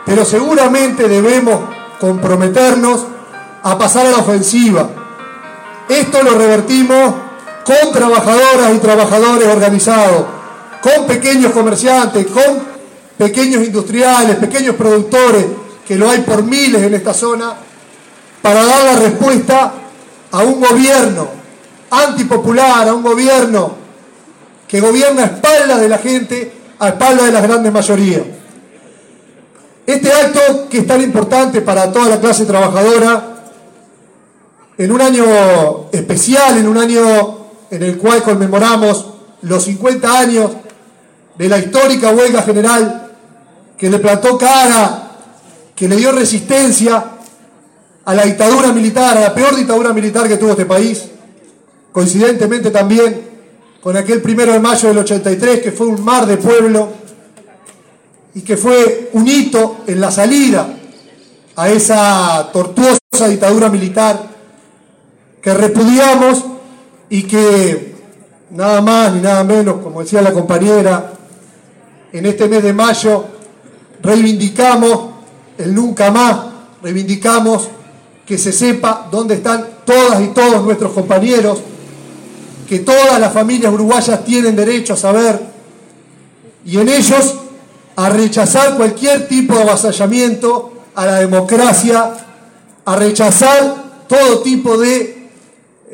pero 0.06 0.26
seguramente 0.26 1.08
debemos 1.08 1.60
comprometernos 2.00 3.06
a 3.64 3.78
pasar 3.78 4.06
a 4.06 4.12
la 4.12 4.18
ofensiva. 4.18 4.90
Esto 5.90 6.24
lo 6.24 6.38
revertimos 6.38 7.14
con 7.66 7.92
trabajadoras 7.92 8.74
y 8.76 8.80
trabajadores 8.80 9.48
organizados, 9.48 10.26
con 10.82 11.08
pequeños 11.08 11.52
comerciantes, 11.52 12.28
con 12.28 12.62
pequeños 13.18 13.64
industriales, 13.64 14.38
pequeños 14.38 14.76
productores, 14.76 15.46
que 15.86 15.96
lo 15.96 16.10
hay 16.10 16.20
por 16.20 16.44
miles 16.44 16.82
en 16.82 16.94
esta 16.94 17.14
zona, 17.14 17.56
para 18.42 18.64
dar 18.64 18.84
la 18.86 19.00
respuesta 19.00 19.74
a 20.32 20.44
un 20.44 20.60
gobierno 20.60 21.28
antipopular, 21.90 22.88
a 22.88 22.94
un 22.94 23.04
gobierno 23.04 23.76
que 24.68 24.82
gobierna 24.82 25.24
a 25.24 25.26
espaldas 25.26 25.80
de 25.80 25.90
la 25.90 25.98
gente, 25.98 26.52
a 26.80 26.90
espaldas 26.90 27.28
de 27.28 27.32
las 27.32 27.44
grandes 27.44 27.72
mayorías. 27.72 28.22
Este 29.86 30.12
acto 30.12 30.68
que 30.70 30.80
es 30.80 30.88
tan 30.88 31.02
importante 31.02 31.62
para 31.62 31.92
toda 31.92 32.10
la 32.10 32.20
clase 32.20 32.46
trabajadora, 32.46 33.36
en 34.78 34.92
un 34.92 35.02
año 35.02 35.26
especial, 35.92 36.58
en 36.58 36.68
un 36.68 36.78
año 36.78 37.38
en 37.72 37.84
el 37.84 37.98
cual 37.98 38.22
conmemoramos 38.22 39.08
los 39.42 39.64
50 39.64 40.20
años 40.20 40.52
de 41.38 41.50
la 41.50 41.58
histórica 41.58 42.12
huelga 42.12 42.42
general 42.44 43.12
que 43.78 43.90
le 43.90 44.00
plantó 44.00 44.38
cara, 44.38 45.12
que 45.76 45.88
le 45.88 45.96
dio 45.96 46.12
resistencia 46.12 47.17
a 48.08 48.16
la 48.16 48.24
dictadura 48.24 48.72
militar, 48.72 49.18
a 49.18 49.20
la 49.20 49.36
peor 49.36 49.54
dictadura 49.54 49.92
militar 49.92 50.30
que 50.30 50.38
tuvo 50.38 50.52
este 50.52 50.66
país, 50.66 51.04
coincidentemente 51.92 52.72
también 52.72 53.22
con 53.84 53.98
aquel 53.98 54.22
primero 54.22 54.54
de 54.54 54.62
mayo 54.62 54.88
del 54.88 55.00
83, 55.00 55.60
que 55.60 55.74
fue 55.74 55.88
un 55.88 56.02
mar 56.06 56.26
de 56.26 56.38
pueblo 56.38 56.88
y 58.34 58.42
que 58.44 58.56
fue 58.56 59.10
un 59.12 59.28
hito 59.28 59.80
en 59.88 60.00
la 60.00 60.10
salida 60.10 60.70
a 61.58 61.68
esa 61.68 62.50
tortuosa 62.54 63.28
dictadura 63.28 63.68
militar 63.68 64.26
que 65.42 65.54
repudiamos 65.54 66.46
y 67.10 67.24
que 67.24 67.94
nada 68.52 68.80
más 68.80 69.16
ni 69.16 69.20
nada 69.20 69.44
menos, 69.44 69.82
como 69.84 70.00
decía 70.00 70.22
la 70.22 70.32
compañera, 70.32 71.12
en 72.14 72.26
este 72.26 72.48
mes 72.48 72.64
de 72.64 72.72
mayo 72.72 73.26
reivindicamos 74.02 75.10
el 75.58 75.76
nunca 75.76 76.10
más, 76.10 76.38
reivindicamos 76.82 77.72
que 78.28 78.38
se 78.38 78.52
sepa 78.52 79.08
dónde 79.10 79.36
están 79.36 79.66
todas 79.86 80.22
y 80.22 80.28
todos 80.28 80.66
nuestros 80.66 80.92
compañeros, 80.92 81.60
que 82.68 82.80
todas 82.80 83.20
las 83.22 83.32
familias 83.32 83.74
uruguayas 83.74 84.26
tienen 84.26 84.54
derecho 84.54 84.94
a 84.94 84.98
saber, 84.98 85.40
y 86.66 86.78
en 86.78 86.90
ellos 86.90 87.36
a 87.96 88.10
rechazar 88.10 88.76
cualquier 88.76 89.30
tipo 89.30 89.56
de 89.56 89.62
avasallamiento 89.62 90.74
a 90.94 91.06
la 91.06 91.16
democracia, 91.20 92.14
a 92.84 92.96
rechazar 92.98 94.06
todo 94.10 94.40
tipo 94.40 94.78
de 94.78 95.30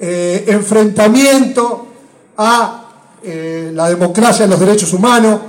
eh, 0.01 0.45
enfrentamiento 0.47 1.85
a 2.35 2.89
eh, 3.23 3.71
la 3.73 3.89
democracia, 3.89 4.45
y 4.45 4.49
los 4.49 4.59
derechos 4.59 4.91
humanos. 4.91 5.39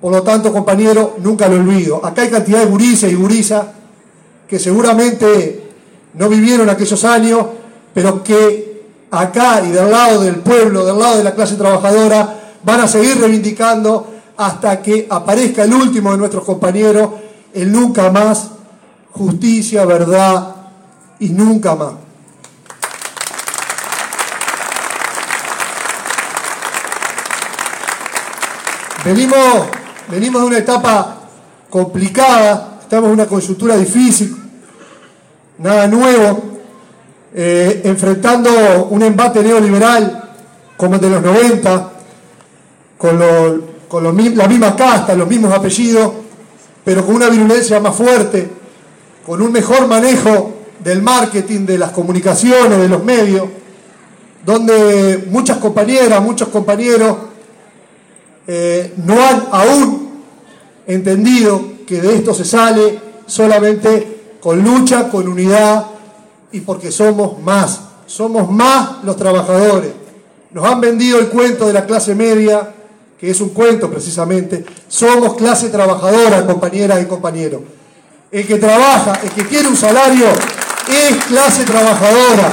Por 0.00 0.12
lo 0.12 0.22
tanto, 0.22 0.52
compañero, 0.52 1.16
nunca 1.18 1.48
lo 1.48 1.56
olvido. 1.56 2.04
Acá 2.04 2.22
hay 2.22 2.28
cantidad 2.28 2.60
de 2.60 2.66
gurises 2.66 3.10
y 3.10 3.16
gurisas 3.16 3.64
que 4.46 4.58
seguramente 4.58 5.67
no 6.14 6.28
vivieron 6.28 6.68
aquellos 6.68 7.04
años, 7.04 7.46
pero 7.94 8.22
que 8.22 8.82
acá 9.10 9.62
y 9.64 9.70
del 9.70 9.90
lado 9.90 10.22
del 10.22 10.36
pueblo, 10.36 10.84
del 10.84 10.98
lado 10.98 11.18
de 11.18 11.24
la 11.24 11.34
clase 11.34 11.56
trabajadora, 11.56 12.38
van 12.62 12.80
a 12.80 12.88
seguir 12.88 13.18
reivindicando 13.18 14.14
hasta 14.36 14.80
que 14.82 15.06
aparezca 15.10 15.64
el 15.64 15.74
último 15.74 16.12
de 16.12 16.18
nuestros 16.18 16.44
compañeros, 16.44 17.10
el 17.54 17.72
nunca 17.72 18.10
más, 18.10 18.50
justicia, 19.10 19.84
verdad 19.84 20.54
y 21.18 21.30
nunca 21.30 21.74
más. 21.74 21.92
Venimos, 29.04 29.66
venimos 30.10 30.42
de 30.42 30.46
una 30.48 30.58
etapa 30.58 31.16
complicada, 31.70 32.78
estamos 32.82 33.08
en 33.08 33.14
una 33.14 33.26
coyuntura 33.26 33.76
difícil, 33.76 34.47
nada 35.58 35.86
nuevo, 35.86 36.42
eh, 37.34 37.82
enfrentando 37.84 38.86
un 38.90 39.02
embate 39.02 39.42
neoliberal 39.42 40.30
como 40.76 40.94
el 40.94 41.00
de 41.00 41.10
los 41.10 41.22
90, 41.22 41.92
con, 42.96 43.20
con 43.88 44.04
la 44.04 44.12
misma 44.48 44.76
casta, 44.76 45.14
los 45.14 45.28
mismos 45.28 45.52
apellidos, 45.52 46.12
pero 46.84 47.04
con 47.04 47.16
una 47.16 47.28
virulencia 47.28 47.80
más 47.80 47.96
fuerte, 47.96 48.48
con 49.26 49.42
un 49.42 49.52
mejor 49.52 49.86
manejo 49.86 50.54
del 50.78 51.02
marketing, 51.02 51.66
de 51.66 51.78
las 51.78 51.90
comunicaciones, 51.90 52.78
de 52.78 52.88
los 52.88 53.02
medios, 53.02 53.46
donde 54.44 55.26
muchas 55.30 55.58
compañeras, 55.58 56.22
muchos 56.22 56.48
compañeros 56.48 57.16
eh, 58.46 58.94
no 59.04 59.14
han 59.14 59.48
aún 59.50 60.22
entendido 60.86 61.62
que 61.86 62.00
de 62.00 62.14
esto 62.14 62.32
se 62.32 62.44
sale 62.44 62.98
solamente 63.26 64.17
con 64.40 64.62
lucha, 64.62 65.08
con 65.08 65.28
unidad 65.28 65.86
y 66.52 66.60
porque 66.60 66.90
somos 66.90 67.38
más. 67.40 67.80
Somos 68.06 68.50
más 68.50 69.04
los 69.04 69.16
trabajadores. 69.16 69.92
Nos 70.50 70.64
han 70.64 70.80
vendido 70.80 71.18
el 71.18 71.28
cuento 71.28 71.66
de 71.66 71.74
la 71.74 71.84
clase 71.84 72.14
media, 72.14 72.74
que 73.18 73.30
es 73.30 73.40
un 73.40 73.50
cuento 73.50 73.90
precisamente. 73.90 74.64
Somos 74.88 75.34
clase 75.34 75.68
trabajadora, 75.68 76.46
compañeras 76.46 77.02
y 77.02 77.06
compañeros. 77.06 77.60
El 78.30 78.46
que 78.46 78.56
trabaja, 78.56 79.20
el 79.22 79.30
que 79.30 79.44
quiere 79.46 79.68
un 79.68 79.76
salario, 79.76 80.26
es 80.88 81.24
clase 81.24 81.64
trabajadora. 81.64 82.50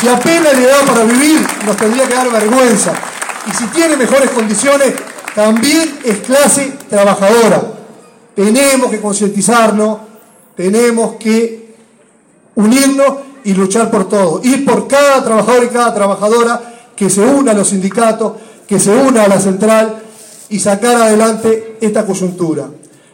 Si 0.00 0.08
apenas 0.08 0.56
le 0.56 0.66
da 0.66 0.80
para 0.84 1.04
vivir, 1.04 1.46
nos 1.64 1.76
tendría 1.76 2.06
que 2.08 2.14
dar 2.14 2.30
vergüenza. 2.30 2.92
Y 3.46 3.54
si 3.56 3.66
tiene 3.68 3.96
mejores 3.96 4.30
condiciones, 4.30 4.94
también 5.34 6.00
es 6.04 6.18
clase 6.18 6.72
trabajadora. 6.88 7.62
Tenemos 8.34 8.90
que 8.90 9.00
concientizarnos, 9.00 9.98
tenemos 10.56 11.16
que 11.16 11.74
unirnos 12.54 13.14
y 13.44 13.54
luchar 13.54 13.90
por 13.90 14.08
todo. 14.08 14.40
Y 14.42 14.58
por 14.58 14.88
cada 14.88 15.22
trabajador 15.22 15.64
y 15.64 15.68
cada 15.68 15.94
trabajadora 15.94 16.60
que 16.96 17.10
se 17.10 17.20
una 17.20 17.52
a 17.52 17.54
los 17.54 17.68
sindicatos, 17.68 18.32
que 18.66 18.80
se 18.80 18.90
una 18.90 19.24
a 19.24 19.28
la 19.28 19.38
central 19.38 20.02
y 20.48 20.58
sacar 20.58 20.96
adelante 20.96 21.76
esta 21.80 22.04
coyuntura. 22.04 22.68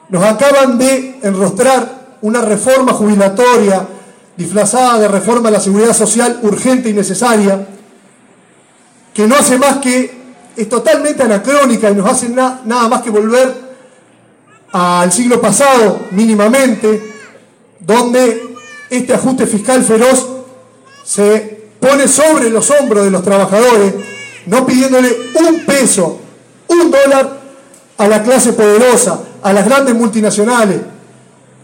Nos 0.08 0.22
acaban 0.24 0.78
de 0.78 1.18
enrostrar 1.22 2.16
una 2.22 2.40
reforma 2.40 2.92
jubilatoria 2.92 3.86
disfrazada 4.36 4.98
de 4.98 5.08
reforma 5.08 5.50
de 5.50 5.56
la 5.56 5.60
seguridad 5.60 5.94
social 5.94 6.38
urgente 6.42 6.88
y 6.88 6.92
necesaria, 6.92 7.66
que 9.12 9.26
no 9.26 9.34
hace 9.34 9.58
más 9.58 9.78
que, 9.78 10.22
es 10.56 10.68
totalmente 10.68 11.22
anacrónica 11.22 11.90
y 11.90 11.94
nos 11.94 12.10
hace 12.10 12.28
nada 12.28 12.88
más 12.88 13.02
que 13.02 13.10
volver 13.10 13.54
al 14.72 15.10
siglo 15.12 15.40
pasado 15.40 16.00
mínimamente, 16.12 17.11
donde 17.86 18.54
este 18.90 19.14
ajuste 19.14 19.46
fiscal 19.46 19.82
feroz 19.82 20.28
se 21.04 21.62
pone 21.80 22.06
sobre 22.06 22.50
los 22.50 22.70
hombros 22.70 23.04
de 23.04 23.10
los 23.10 23.22
trabajadores, 23.22 23.94
no 24.46 24.64
pidiéndole 24.66 25.14
un 25.46 25.64
peso, 25.64 26.18
un 26.68 26.90
dólar 26.90 27.40
a 27.98 28.08
la 28.08 28.22
clase 28.22 28.52
poderosa, 28.52 29.20
a 29.42 29.52
las 29.52 29.64
grandes 29.64 29.94
multinacionales. 29.94 30.80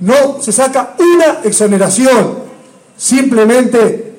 No 0.00 0.40
se 0.40 0.52
saca 0.52 0.94
una 0.98 1.40
exoneración. 1.44 2.48
Simplemente 2.96 4.14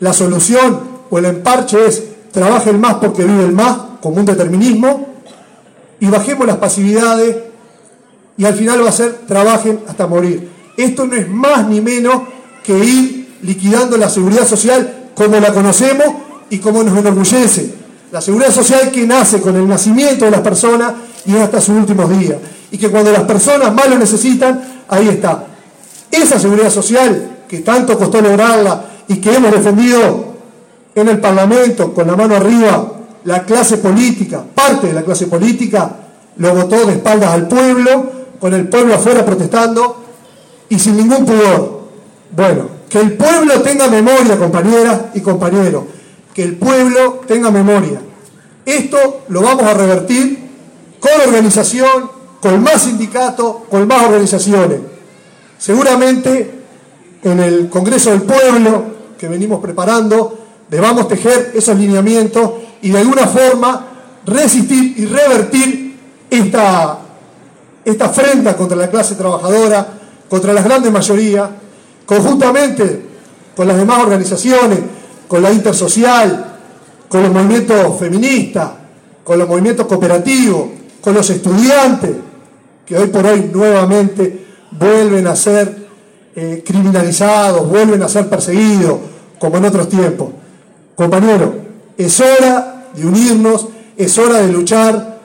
la 0.00 0.12
solución 0.12 0.80
o 1.10 1.18
el 1.18 1.26
emparche 1.26 1.86
es 1.86 2.02
trabaje 2.32 2.70
el 2.70 2.78
más 2.78 2.94
porque 2.94 3.24
vive 3.24 3.44
el 3.44 3.52
más, 3.52 3.76
como 4.00 4.16
un 4.16 4.24
determinismo, 4.24 5.08
y 6.00 6.06
bajemos 6.06 6.46
las 6.46 6.56
pasividades 6.56 7.36
y 8.36 8.44
al 8.44 8.54
final 8.54 8.84
va 8.84 8.88
a 8.88 8.92
ser 8.92 9.20
trabajen 9.26 9.80
hasta 9.86 10.06
morir. 10.06 10.48
Esto 10.76 11.06
no 11.06 11.14
es 11.14 11.28
más 11.28 11.68
ni 11.68 11.80
menos 11.80 12.22
que 12.62 12.78
ir 12.78 13.36
liquidando 13.42 13.96
la 13.96 14.08
seguridad 14.08 14.46
social 14.46 15.10
como 15.14 15.38
la 15.38 15.52
conocemos 15.52 16.06
y 16.50 16.58
como 16.58 16.82
nos 16.82 16.96
enorgullece. 16.98 17.74
La 18.10 18.20
seguridad 18.20 18.50
social 18.50 18.90
que 18.90 19.06
nace 19.06 19.40
con 19.40 19.56
el 19.56 19.66
nacimiento 19.66 20.24
de 20.24 20.30
las 20.30 20.40
personas 20.40 20.92
y 21.26 21.36
hasta 21.36 21.60
sus 21.60 21.76
últimos 21.76 22.10
días. 22.18 22.36
Y 22.70 22.78
que 22.78 22.90
cuando 22.90 23.10
las 23.10 23.22
personas 23.22 23.72
más 23.74 23.88
lo 23.88 23.98
necesitan, 23.98 24.82
ahí 24.88 25.08
está. 25.08 25.46
Esa 26.10 26.38
seguridad 26.38 26.70
social 26.70 27.44
que 27.48 27.60
tanto 27.60 27.98
costó 27.98 28.20
lograrla 28.20 28.84
y 29.08 29.16
que 29.16 29.34
hemos 29.34 29.52
defendido 29.52 30.32
en 30.94 31.08
el 31.08 31.20
Parlamento 31.20 31.92
con 31.92 32.06
la 32.06 32.16
mano 32.16 32.36
arriba, 32.36 32.92
la 33.24 33.44
clase 33.44 33.78
política, 33.78 34.42
parte 34.54 34.88
de 34.88 34.92
la 34.92 35.02
clase 35.02 35.26
política, 35.26 35.96
lo 36.36 36.54
votó 36.54 36.86
de 36.86 36.94
espaldas 36.94 37.30
al 37.30 37.48
pueblo, 37.48 38.10
con 38.40 38.52
el 38.54 38.68
pueblo 38.68 38.94
afuera 38.94 39.24
protestando, 39.24 40.01
y 40.72 40.78
sin 40.78 40.96
ningún 40.96 41.26
pudor. 41.26 41.82
Bueno, 42.34 42.66
que 42.88 42.98
el 42.98 43.12
pueblo 43.12 43.60
tenga 43.60 43.88
memoria, 43.88 44.38
compañeras 44.38 45.02
y 45.12 45.20
compañeros, 45.20 45.84
que 46.32 46.44
el 46.44 46.56
pueblo 46.56 47.20
tenga 47.26 47.50
memoria. 47.50 48.00
Esto 48.64 49.24
lo 49.28 49.42
vamos 49.42 49.64
a 49.64 49.74
revertir 49.74 50.48
con 50.98 51.12
organización, 51.28 52.10
con 52.40 52.62
más 52.62 52.84
sindicatos, 52.84 53.56
con 53.68 53.86
más 53.86 54.02
organizaciones. 54.04 54.78
Seguramente 55.58 56.62
en 57.22 57.40
el 57.40 57.68
Congreso 57.68 58.08
del 58.08 58.22
Pueblo 58.22 58.84
que 59.18 59.28
venimos 59.28 59.60
preparando, 59.60 60.38
debamos 60.70 61.06
tejer 61.06 61.52
esos 61.54 61.76
lineamientos 61.76 62.50
y 62.80 62.88
de 62.88 62.98
alguna 62.98 63.26
forma 63.26 63.88
resistir 64.24 64.94
y 64.96 65.04
revertir 65.04 65.98
esta, 66.30 66.98
esta 67.84 68.06
afrenta 68.06 68.56
contra 68.56 68.74
la 68.74 68.88
clase 68.88 69.16
trabajadora, 69.16 69.98
contra 70.32 70.54
las 70.54 70.64
grandes 70.64 70.90
mayorías, 70.90 71.46
conjuntamente 72.06 73.02
con 73.54 73.68
las 73.68 73.76
demás 73.76 74.02
organizaciones, 74.02 74.78
con 75.28 75.42
la 75.42 75.52
intersocial, 75.52 76.56
con 77.06 77.22
los 77.22 77.30
movimientos 77.30 77.98
feministas, 78.00 78.70
con 79.22 79.38
los 79.38 79.46
movimientos 79.46 79.86
cooperativos, 79.86 80.68
con 81.02 81.12
los 81.12 81.28
estudiantes, 81.28 82.12
que 82.86 82.96
hoy 82.96 83.08
por 83.08 83.26
hoy 83.26 83.50
nuevamente 83.52 84.46
vuelven 84.70 85.26
a 85.26 85.36
ser 85.36 85.86
eh, 86.34 86.64
criminalizados, 86.66 87.68
vuelven 87.68 88.02
a 88.02 88.08
ser 88.08 88.30
perseguidos, 88.30 89.00
como 89.38 89.58
en 89.58 89.66
otros 89.66 89.90
tiempos. 89.90 90.30
Compañeros, 90.94 91.50
es 91.98 92.18
hora 92.20 92.86
de 92.96 93.04
unirnos, 93.04 93.68
es 93.98 94.16
hora 94.16 94.38
de 94.38 94.50
luchar, 94.50 95.20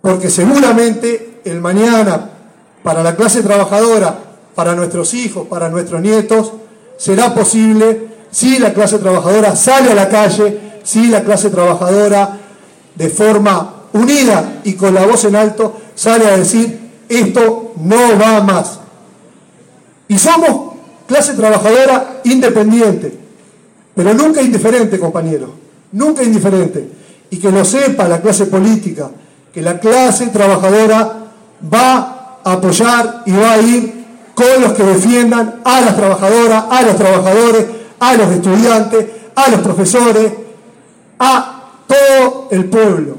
porque 0.00 0.30
seguramente 0.30 1.40
el 1.44 1.60
mañana, 1.60 2.30
para 2.82 3.02
la 3.02 3.16
clase 3.16 3.42
trabajadora, 3.42 4.18
para 4.54 4.74
nuestros 4.74 5.14
hijos, 5.14 5.46
para 5.48 5.68
nuestros 5.68 6.00
nietos, 6.00 6.52
será 6.96 7.34
posible 7.34 8.08
si 8.30 8.58
la 8.58 8.72
clase 8.72 8.98
trabajadora 8.98 9.56
sale 9.56 9.92
a 9.92 9.94
la 9.94 10.08
calle, 10.08 10.80
si 10.82 11.08
la 11.08 11.22
clase 11.22 11.50
trabajadora 11.50 12.38
de 12.94 13.08
forma 13.08 13.74
unida 13.92 14.60
y 14.64 14.74
con 14.74 14.94
la 14.94 15.06
voz 15.06 15.24
en 15.24 15.36
alto 15.36 15.76
sale 15.94 16.26
a 16.26 16.36
decir, 16.36 16.78
esto 17.08 17.72
no 17.76 18.18
va 18.18 18.42
más. 18.42 18.80
Y 20.08 20.18
somos 20.18 20.74
clase 21.06 21.34
trabajadora 21.34 22.20
independiente, 22.24 23.16
pero 23.94 24.14
nunca 24.14 24.42
indiferente, 24.42 24.98
compañero, 24.98 25.54
nunca 25.92 26.22
indiferente. 26.22 26.88
Y 27.30 27.38
que 27.38 27.50
lo 27.50 27.64
sepa 27.64 28.08
la 28.08 28.20
clase 28.20 28.46
política, 28.46 29.10
que 29.52 29.62
la 29.62 29.78
clase 29.78 30.28
trabajadora 30.28 31.26
va 31.72 32.19
apoyar 32.44 33.22
y 33.26 33.32
va 33.32 33.52
a 33.52 33.58
ir 33.60 34.04
con 34.34 34.62
los 34.62 34.72
que 34.72 34.82
defiendan 34.82 35.60
a 35.64 35.80
las 35.80 35.96
trabajadoras, 35.96 36.64
a 36.70 36.82
los 36.82 36.96
trabajadores, 36.96 37.66
a 37.98 38.14
los 38.14 38.30
estudiantes, 38.30 39.06
a 39.34 39.50
los 39.50 39.60
profesores, 39.60 40.32
a 41.18 41.70
todo 41.86 42.48
el 42.50 42.64
pueblo. 42.66 43.16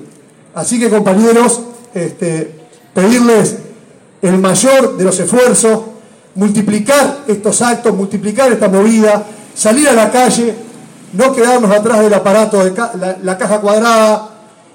Así 0.56 0.80
que 0.80 0.90
compañeros, 0.90 1.62
este, 1.94 2.56
pedirles 2.94 3.58
el 4.22 4.38
mayor 4.38 4.98
de 4.98 5.04
los 5.04 5.20
esfuerzos 5.20 5.82
multiplicar 6.36 7.20
estos 7.28 7.62
actos, 7.62 7.96
multiplicar 7.96 8.52
esta 8.52 8.70
movida, 8.70 9.24
salir 9.54 9.90
a 9.90 9.94
la 9.94 10.12
calle, 10.12 10.56
no 11.14 11.34
quedarnos 11.34 11.72
atrás 11.72 12.00
del 12.00 12.14
aparato 12.14 12.64
de 12.64 12.74
la, 13.22 13.38
caja 13.38 13.60
cuadrada 13.60 14.30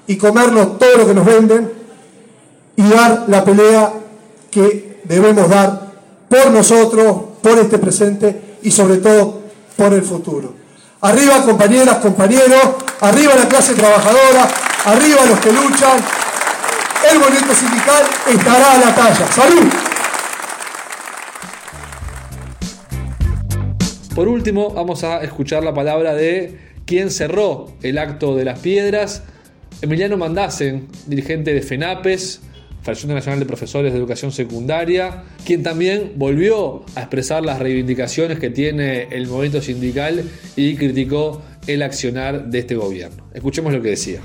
y 0.05 0.17
comernos 0.17 0.77
todo 0.77 0.97
lo 0.97 1.07
que 1.07 1.13
nos 1.13 1.25
venden 1.25 1.71
y 2.75 2.87
dar 2.87 3.25
la 3.27 3.43
pelea 3.43 3.91
que 4.57 5.01
debemos 5.03 5.47
dar 5.49 5.93
por 6.27 6.49
nosotros, 6.49 7.17
por 7.43 7.59
este 7.59 7.77
presente 7.77 8.57
y 8.63 8.71
sobre 8.71 8.97
todo 8.97 9.41
por 9.75 9.93
el 9.93 10.01
futuro. 10.01 10.55
Arriba 11.01 11.43
compañeras, 11.45 11.97
compañeros, 11.97 12.61
arriba 13.01 13.35
la 13.35 13.47
clase 13.47 13.75
trabajadora, 13.75 14.47
arriba 14.85 15.25
los 15.29 15.39
que 15.39 15.51
luchan, 15.51 15.99
el 17.11 17.19
movimiento 17.19 17.53
sindical 17.53 18.03
estará 18.33 18.73
a 18.73 18.77
la 18.79 18.95
talla. 18.95 19.31
¡Salud! 19.31 19.67
Por 24.15 24.27
último, 24.27 24.71
vamos 24.71 25.03
a 25.03 25.21
escuchar 25.21 25.63
la 25.63 25.75
palabra 25.75 26.15
de 26.15 26.59
quien 26.85 27.11
cerró 27.11 27.73
el 27.83 27.99
acto 27.99 28.35
de 28.35 28.45
las 28.45 28.57
piedras, 28.57 29.21
Emiliano 29.83 30.17
Mandasen, 30.17 30.87
dirigente 31.05 31.53
de 31.53 31.61
FENAPES, 31.61 32.41
Federación 32.87 33.15
Nacional 33.15 33.39
de 33.41 33.45
Profesores 33.45 33.91
de 33.91 33.99
Educación 33.99 34.31
Secundaria, 34.31 35.23
quien 35.45 35.61
también 35.61 36.13
volvió 36.15 36.85
a 36.95 37.01
expresar 37.01 37.43
las 37.43 37.59
reivindicaciones 37.59 38.39
que 38.39 38.49
tiene 38.49 39.09
el 39.11 39.27
movimiento 39.27 39.61
sindical 39.61 40.23
y 40.55 40.77
criticó 40.77 41.41
el 41.67 41.81
accionar 41.81 42.45
de 42.45 42.59
este 42.59 42.75
gobierno. 42.75 43.25
Escuchemos 43.33 43.73
lo 43.73 43.81
que 43.81 43.89
decía. 43.89 44.21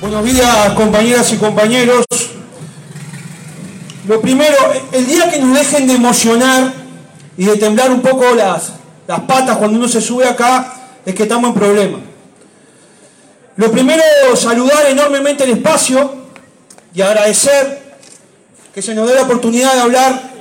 Buenos 0.00 0.24
días, 0.24 0.70
compañeras 0.74 1.32
y 1.32 1.36
compañeros. 1.36 2.04
Lo 4.06 4.20
primero, 4.20 4.56
el 4.92 5.04
día 5.04 5.28
que 5.28 5.40
nos 5.40 5.58
dejen 5.58 5.88
de 5.88 5.94
emocionar 5.94 6.72
y 7.36 7.44
de 7.44 7.56
temblar 7.56 7.90
un 7.90 8.02
poco 8.02 8.36
las, 8.36 8.74
las 9.08 9.20
patas 9.22 9.56
cuando 9.56 9.78
uno 9.78 9.88
se 9.88 10.00
sube 10.00 10.28
acá, 10.28 11.00
es 11.04 11.12
que 11.12 11.24
estamos 11.24 11.48
en 11.48 11.54
problema. 11.54 11.98
Lo 13.56 13.72
primero, 13.72 14.04
saludar 14.36 14.86
enormemente 14.88 15.42
el 15.42 15.50
espacio 15.50 16.21
y 16.94 17.02
agradecer 17.02 17.82
que 18.74 18.82
se 18.82 18.94
nos 18.94 19.08
dé 19.08 19.14
la 19.14 19.22
oportunidad 19.22 19.74
de 19.74 19.80
hablar 19.80 20.32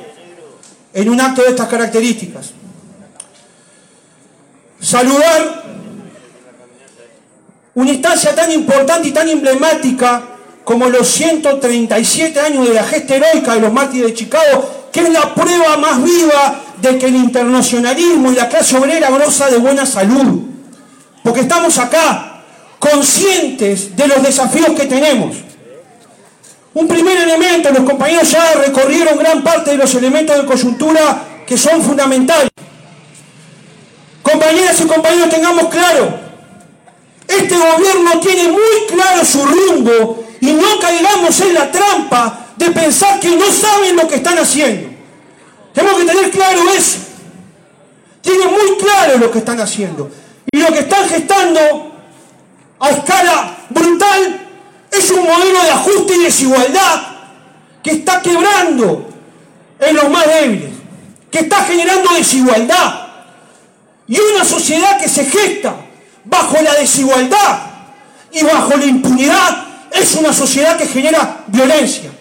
en 0.94 1.10
un 1.10 1.20
acto 1.20 1.42
de 1.42 1.50
estas 1.50 1.68
características. 1.68 2.52
Saludar 4.80 5.64
una 7.76 7.92
instancia 7.92 8.36
tan 8.36 8.52
importante 8.52 9.08
y 9.08 9.12
tan 9.12 9.30
emblemática 9.30 10.24
como 10.64 10.90
los 10.90 11.08
137 11.08 12.40
años 12.40 12.68
de 12.68 12.74
la 12.74 12.84
gesta 12.84 13.16
heroica 13.16 13.56
de 13.56 13.62
los 13.62 13.74
mártires 13.74 14.08
de 14.08 14.14
Chicago, 14.14 14.90
que 14.92 15.02
es 15.02 15.10
la 15.10 15.34
prueba 15.34 15.78
más 15.78 16.04
viva 16.04 16.62
de 16.82 16.98
que 16.98 17.08
el 17.08 17.16
internacionalismo 17.16 18.32
y 18.32 18.36
la 18.36 18.50
clase 18.50 18.78
obrera 18.78 19.10
goza 19.10 19.50
de 19.50 19.58
buena 19.58 19.86
salud. 19.86 20.42
Porque 21.24 21.42
estamos 21.42 21.78
acá, 21.78 22.44
conscientes 22.80 23.96
de 23.96 24.08
los 24.08 24.24
desafíos 24.24 24.72
que 24.72 24.86
tenemos. 24.86 25.51
Un 26.74 26.88
primer 26.88 27.18
elemento, 27.18 27.70
los 27.72 27.84
compañeros 27.84 28.32
ya 28.32 28.54
recorrieron 28.54 29.18
gran 29.18 29.44
parte 29.44 29.72
de 29.72 29.78
los 29.78 29.94
elementos 29.96 30.38
de 30.38 30.46
coyuntura 30.46 31.44
que 31.46 31.58
son 31.58 31.82
fundamentales. 31.82 32.50
Compañeras 34.24 34.80
y 34.80 34.86
compañeros, 34.86 35.30
tengamos 35.30 35.66
claro, 35.66 36.20
este 37.28 37.56
gobierno 37.56 38.20
tiene 38.22 38.50
muy 38.50 38.88
claro 38.88 39.26
su 39.26 39.46
rumbo 39.46 40.24
y 40.40 40.54
no 40.54 40.80
caigamos 40.80 41.40
en 41.42 41.54
la 41.54 41.72
trampa 41.72 42.48
de 42.56 42.72
pensar 42.72 43.20
que 43.20 43.36
no 43.36 43.46
saben 43.52 43.96
lo 43.96 44.08
que 44.08 44.16
están 44.16 44.38
haciendo. 44.38 44.90
Tenemos 45.74 46.00
que 46.00 46.06
tener 46.06 46.32
claro 46.32 46.62
eso. 46.78 47.00
Tienen 48.22 48.50
muy 48.50 48.78
claro 48.78 49.18
lo 49.18 49.32
que 49.32 49.40
están 49.40 49.60
haciendo. 49.60 50.10
Y 50.52 50.58
lo 50.58 50.68
que 50.68 50.80
están 50.80 51.08
gestando 51.08 51.92
a 52.80 52.90
escala 52.90 53.58
brutal 53.70 54.51
es 54.92 55.10
un 55.12 55.24
modelo 55.24 55.64
de 55.64 55.72
ajuste 55.72 56.16
y 56.16 56.24
desigualdad 56.24 57.02
que 57.82 57.92
está 57.92 58.22
quebrando 58.22 59.10
en 59.80 59.96
los 59.96 60.10
más 60.10 60.28
débiles, 60.28 60.72
que 61.32 61.40
está 61.40 61.64
generando 61.64 62.14
desigualdad. 62.14 63.08
Y 64.08 64.20
una 64.20 64.46
sociedad 64.46 65.00
que 65.00 65.08
se 65.08 65.26
gesta 65.26 65.76
bajo 66.26 66.62
la 66.62 66.76
desigualdad 66.76 67.60
y 68.32 68.44
bajo 68.44 68.76
la 68.76 68.86
impunidad 68.86 69.66
es 69.92 70.14
una 70.16 70.34
sociedad 70.34 70.78
que 70.78 70.86
genera 70.86 71.46
violencia. 71.48 72.12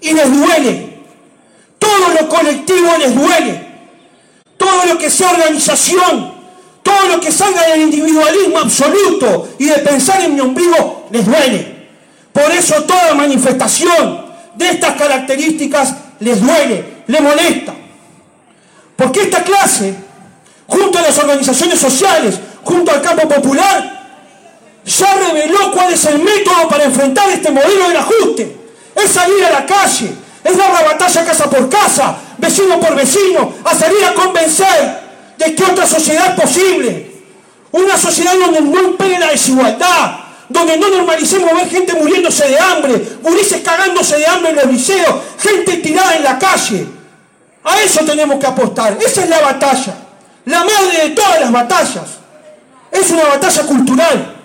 Y 0.00 0.12
les 0.12 0.30
duele 0.30 0.96
todo 1.86 2.08
lo 2.20 2.28
colectivo 2.28 2.88
les 2.98 3.14
duele. 3.14 3.66
Todo 4.56 4.86
lo 4.86 4.98
que 4.98 5.10
sea 5.10 5.30
organización, 5.30 6.32
todo 6.82 7.08
lo 7.08 7.20
que 7.20 7.30
salga 7.30 7.62
del 7.68 7.82
individualismo 7.82 8.58
absoluto 8.58 9.48
y 9.58 9.66
de 9.66 9.78
pensar 9.78 10.22
en 10.22 10.34
mi 10.34 10.40
ombligo 10.40 11.08
les 11.10 11.26
duele. 11.26 11.75
Por 12.36 12.52
eso 12.52 12.82
toda 12.82 13.14
manifestación 13.14 14.26
de 14.56 14.68
estas 14.68 14.94
características 14.96 15.94
les 16.20 16.38
duele, 16.38 17.02
les 17.06 17.20
molesta. 17.22 17.72
Porque 18.94 19.22
esta 19.22 19.42
clase, 19.42 19.94
junto 20.66 20.98
a 20.98 21.00
las 21.00 21.16
organizaciones 21.16 21.78
sociales, 21.78 22.38
junto 22.62 22.90
al 22.90 23.00
campo 23.00 23.26
popular, 23.26 24.20
ya 24.84 25.14
reveló 25.14 25.72
cuál 25.72 25.94
es 25.94 26.04
el 26.04 26.18
método 26.18 26.68
para 26.68 26.84
enfrentar 26.84 27.30
este 27.30 27.50
modelo 27.50 27.88
del 27.88 27.96
ajuste. 27.96 28.54
Es 28.94 29.12
salir 29.12 29.42
a 29.42 29.52
la 29.52 29.64
calle, 29.64 30.12
es 30.44 30.58
dar 30.58 30.70
la 30.74 30.82
batalla 30.82 31.24
casa 31.24 31.48
por 31.48 31.70
casa, 31.70 32.16
vecino 32.36 32.78
por 32.78 32.94
vecino, 32.94 33.54
a 33.64 33.74
salir 33.74 34.04
a 34.04 34.12
convencer 34.12 35.00
de 35.38 35.54
que 35.54 35.64
otra 35.64 35.86
sociedad 35.86 36.34
es 36.36 36.40
posible. 36.42 37.12
Una 37.72 37.96
sociedad 37.96 38.34
donde 38.38 38.60
no 38.60 38.82
impere 38.90 39.18
la 39.18 39.30
desigualdad, 39.30 40.25
donde 40.48 40.76
no 40.76 40.88
normalicemos 40.88 41.52
ver 41.54 41.68
gente 41.68 41.94
muriéndose 41.94 42.48
de 42.48 42.58
hambre, 42.58 43.18
gurises 43.22 43.62
cagándose 43.62 44.16
de 44.18 44.26
hambre 44.26 44.50
en 44.50 44.56
los 44.56 44.66
liceos, 44.66 45.14
gente 45.38 45.78
tirada 45.78 46.16
en 46.16 46.24
la 46.24 46.38
calle. 46.38 46.86
A 47.64 47.80
eso 47.80 48.04
tenemos 48.04 48.38
que 48.38 48.46
apostar. 48.46 48.96
Esa 49.00 49.24
es 49.24 49.28
la 49.28 49.40
batalla. 49.40 49.94
La 50.44 50.60
madre 50.60 51.08
de 51.08 51.10
todas 51.10 51.40
las 51.40 51.50
batallas. 51.50 52.18
Es 52.92 53.10
una 53.10 53.24
batalla 53.24 53.62
cultural. 53.64 54.36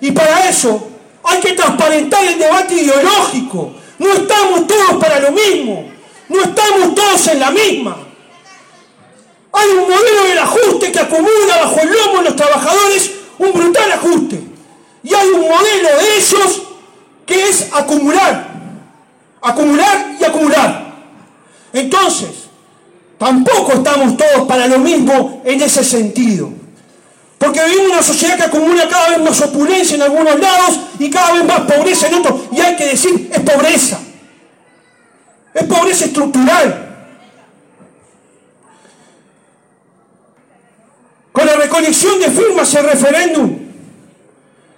Y 0.00 0.12
para 0.12 0.48
eso 0.48 0.88
hay 1.24 1.40
que 1.40 1.52
transparentar 1.52 2.24
el 2.24 2.36
debate 2.38 2.74
ideológico 2.74 3.72
No 3.98 4.12
estamos 4.12 4.66
todos 4.66 5.00
para 5.00 5.20
lo 5.20 5.32
mismo. 5.32 5.90
No 6.28 6.42
estamos 6.42 6.94
todos 6.94 7.26
en 7.28 7.40
la 7.40 7.50
misma. 7.50 7.96
Hay 9.52 9.68
un 9.68 9.82
modelo 9.82 10.24
del 10.28 10.38
ajuste 10.38 10.92
que 10.92 10.98
acumula 10.98 11.56
bajo 11.60 11.80
el 11.80 11.92
lomo 11.92 12.18
de 12.18 12.24
los 12.24 12.36
trabajadores 12.36 13.10
un 13.38 13.52
brutal 13.52 13.92
ajuste. 13.92 14.51
Y 15.02 15.14
hay 15.14 15.28
un 15.28 15.40
modelo 15.40 15.88
de 15.98 16.16
ellos 16.16 16.62
que 17.26 17.48
es 17.48 17.68
acumular. 17.72 18.48
Acumular 19.40 20.16
y 20.20 20.24
acumular. 20.24 20.92
Entonces, 21.72 22.30
tampoco 23.18 23.72
estamos 23.72 24.16
todos 24.16 24.46
para 24.46 24.66
lo 24.66 24.78
mismo 24.78 25.42
en 25.44 25.60
ese 25.62 25.82
sentido. 25.82 26.50
Porque 27.38 27.64
vivimos 27.64 27.90
una 27.90 28.02
sociedad 28.02 28.36
que 28.36 28.44
acumula 28.44 28.88
cada 28.88 29.10
vez 29.10 29.20
más 29.20 29.40
opulencia 29.40 29.96
en 29.96 30.02
algunos 30.02 30.38
lados 30.38 30.78
y 30.98 31.10
cada 31.10 31.32
vez 31.32 31.44
más 31.44 31.60
pobreza 31.62 32.06
en 32.06 32.14
otros. 32.14 32.42
Y 32.52 32.60
hay 32.60 32.76
que 32.76 32.86
decir, 32.86 33.30
es 33.32 33.40
pobreza. 33.40 33.98
Es 35.52 35.64
pobreza 35.64 36.04
estructural. 36.04 36.88
Con 41.32 41.46
la 41.46 41.54
recolección 41.54 42.20
de 42.20 42.30
firmas 42.30 42.72
y 42.72 42.76
el 42.76 42.84
referéndum, 42.84 43.58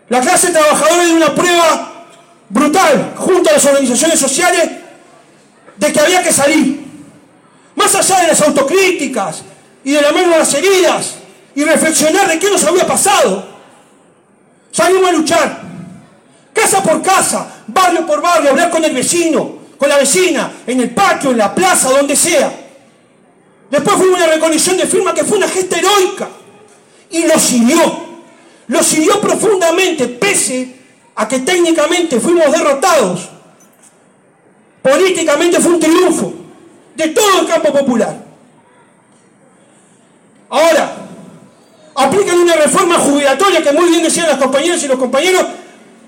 la 0.08 0.20
clase 0.20 0.50
trabajadora 0.50 1.04
dio 1.04 1.16
una 1.16 1.34
prueba 1.34 2.06
brutal 2.48 3.14
junto 3.16 3.50
a 3.50 3.54
las 3.54 3.64
organizaciones 3.64 4.18
sociales 4.18 4.70
de 5.76 5.92
que 5.92 6.00
había 6.00 6.22
que 6.22 6.32
salir. 6.32 6.84
Más 7.74 7.94
allá 7.94 8.20
de 8.20 8.28
las 8.28 8.40
autocríticas 8.42 9.42
y 9.82 9.92
de 9.92 10.02
la 10.02 10.12
mano 10.12 10.30
de 10.30 10.38
las 10.38 10.54
heridas 10.54 11.14
y 11.54 11.64
reflexionar 11.64 12.28
de 12.28 12.38
qué 12.38 12.50
nos 12.50 12.64
había 12.64 12.86
pasado, 12.86 13.46
salimos 14.70 15.08
a 15.08 15.12
luchar. 15.12 15.62
Casa 16.52 16.82
por 16.82 17.02
casa, 17.02 17.64
barrio 17.66 18.06
por 18.06 18.22
barrio, 18.22 18.50
hablar 18.50 18.70
con 18.70 18.84
el 18.84 18.94
vecino, 18.94 19.58
con 19.76 19.88
la 19.88 19.96
vecina, 19.96 20.52
en 20.66 20.80
el 20.80 20.90
patio, 20.90 21.32
en 21.32 21.38
la 21.38 21.52
plaza, 21.52 21.90
donde 21.90 22.14
sea. 22.14 22.52
Después 23.70 23.96
fue 23.96 24.08
una 24.08 24.26
recolección 24.26 24.76
de 24.76 24.86
firmas 24.86 25.14
que 25.14 25.24
fue 25.24 25.38
una 25.38 25.48
gesta 25.48 25.78
heroica 25.78 26.28
y 27.10 27.26
lo 27.26 27.38
siguió. 27.38 28.03
Lo 28.68 28.82
siguió 28.82 29.20
profundamente, 29.20 30.08
pese 30.08 30.74
a 31.14 31.28
que 31.28 31.40
técnicamente 31.40 32.18
fuimos 32.18 32.50
derrotados. 32.50 33.28
Políticamente 34.82 35.60
fue 35.60 35.72
un 35.72 35.80
triunfo 35.80 36.32
de 36.94 37.08
todo 37.08 37.40
el 37.40 37.46
campo 37.46 37.72
popular. 37.72 38.24
Ahora, 40.50 40.96
aplican 41.94 42.38
una 42.38 42.54
reforma 42.54 42.98
jubilatoria 42.98 43.62
que 43.62 43.72
muy 43.72 43.88
bien 43.88 44.02
decían 44.02 44.28
las 44.28 44.38
compañeras 44.38 44.82
y 44.82 44.88
los 44.88 44.98
compañeros, 44.98 45.44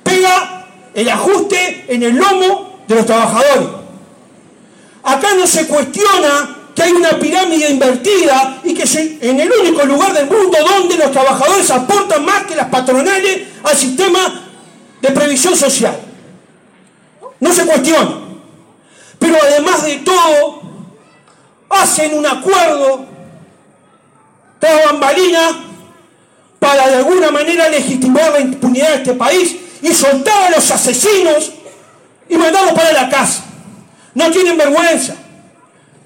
pega 0.02 0.66
el 0.94 1.08
ajuste 1.08 1.84
en 1.88 2.02
el 2.02 2.16
lomo 2.16 2.80
de 2.86 2.94
los 2.94 3.06
trabajadores. 3.06 3.68
Acá 5.02 5.34
no 5.36 5.46
se 5.46 5.66
cuestiona 5.66 6.56
que 6.76 6.82
hay 6.82 6.92
una 6.92 7.18
pirámide 7.18 7.70
invertida 7.70 8.60
y 8.62 8.74
que 8.74 8.82
es 8.82 8.94
en 8.96 9.40
el 9.40 9.50
único 9.50 9.82
lugar 9.86 10.12
del 10.12 10.26
mundo 10.26 10.58
donde 10.60 10.98
los 10.98 11.10
trabajadores 11.10 11.70
aportan 11.70 12.22
más 12.22 12.44
que 12.44 12.54
las 12.54 12.68
patronales 12.68 13.44
al 13.64 13.74
sistema 13.74 14.44
de 15.00 15.10
previsión 15.10 15.56
social. 15.56 15.98
No 17.40 17.52
se 17.52 17.64
cuestiona. 17.64 18.18
Pero 19.18 19.38
además 19.42 19.84
de 19.84 19.96
todo, 19.96 20.60
hacen 21.70 22.12
un 22.12 22.26
acuerdo 22.26 23.06
tras 24.58 24.84
bambalina 24.84 25.64
para 26.58 26.88
de 26.88 26.96
alguna 26.96 27.30
manera 27.30 27.70
legitimar 27.70 28.32
la 28.32 28.40
impunidad 28.40 28.90
de 28.90 28.96
este 28.96 29.14
país 29.14 29.56
y 29.80 29.94
soltar 29.94 30.44
a 30.44 30.50
los 30.50 30.70
asesinos 30.70 31.52
y 32.28 32.36
mandarlos 32.36 32.74
para 32.74 32.92
la 32.92 33.08
casa. 33.08 33.44
No 34.12 34.30
tienen 34.30 34.58
vergüenza. 34.58 35.16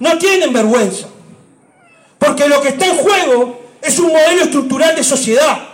No 0.00 0.18
tienen 0.18 0.52
vergüenza. 0.52 1.06
Porque 2.18 2.48
lo 2.48 2.60
que 2.60 2.70
está 2.70 2.86
en 2.86 2.96
juego 2.96 3.60
es 3.80 3.98
un 3.98 4.08
modelo 4.08 4.42
estructural 4.42 4.96
de 4.96 5.04
sociedad. 5.04 5.68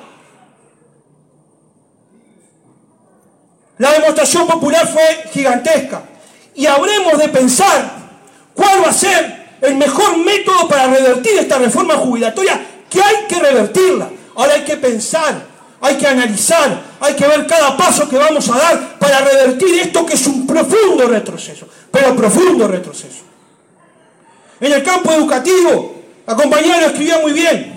La 3.78 3.92
demostración 3.92 4.46
popular 4.46 4.86
fue 4.86 5.30
gigantesca. 5.32 6.02
Y 6.54 6.66
habremos 6.66 7.18
de 7.18 7.28
pensar 7.28 7.90
cuál 8.54 8.82
va 8.84 8.88
a 8.88 8.92
ser 8.92 9.46
el 9.60 9.76
mejor 9.76 10.16
método 10.18 10.68
para 10.68 10.86
revertir 10.86 11.38
esta 11.38 11.58
reforma 11.58 11.94
jubilatoria, 11.94 12.60
que 12.88 13.02
hay 13.02 13.26
que 13.28 13.38
revertirla. 13.38 14.10
Ahora 14.34 14.54
hay 14.54 14.62
que 14.62 14.76
pensar, 14.76 15.46
hay 15.80 15.96
que 15.96 16.06
analizar, 16.06 16.82
hay 17.00 17.14
que 17.14 17.26
ver 17.26 17.46
cada 17.46 17.76
paso 17.76 18.08
que 18.08 18.16
vamos 18.16 18.48
a 18.50 18.58
dar 18.58 18.98
para 18.98 19.20
revertir 19.20 19.78
esto 19.80 20.04
que 20.04 20.14
es 20.14 20.26
un 20.26 20.46
profundo 20.46 21.06
retroceso, 21.06 21.68
pero 21.90 22.14
profundo 22.16 22.66
retroceso. 22.68 23.25
En 24.60 24.72
el 24.72 24.82
campo 24.82 25.12
educativo, 25.12 25.94
la 26.26 26.34
compañera 26.34 26.80
lo 26.80 26.86
escribía 26.86 27.18
muy 27.20 27.32
bien, 27.32 27.76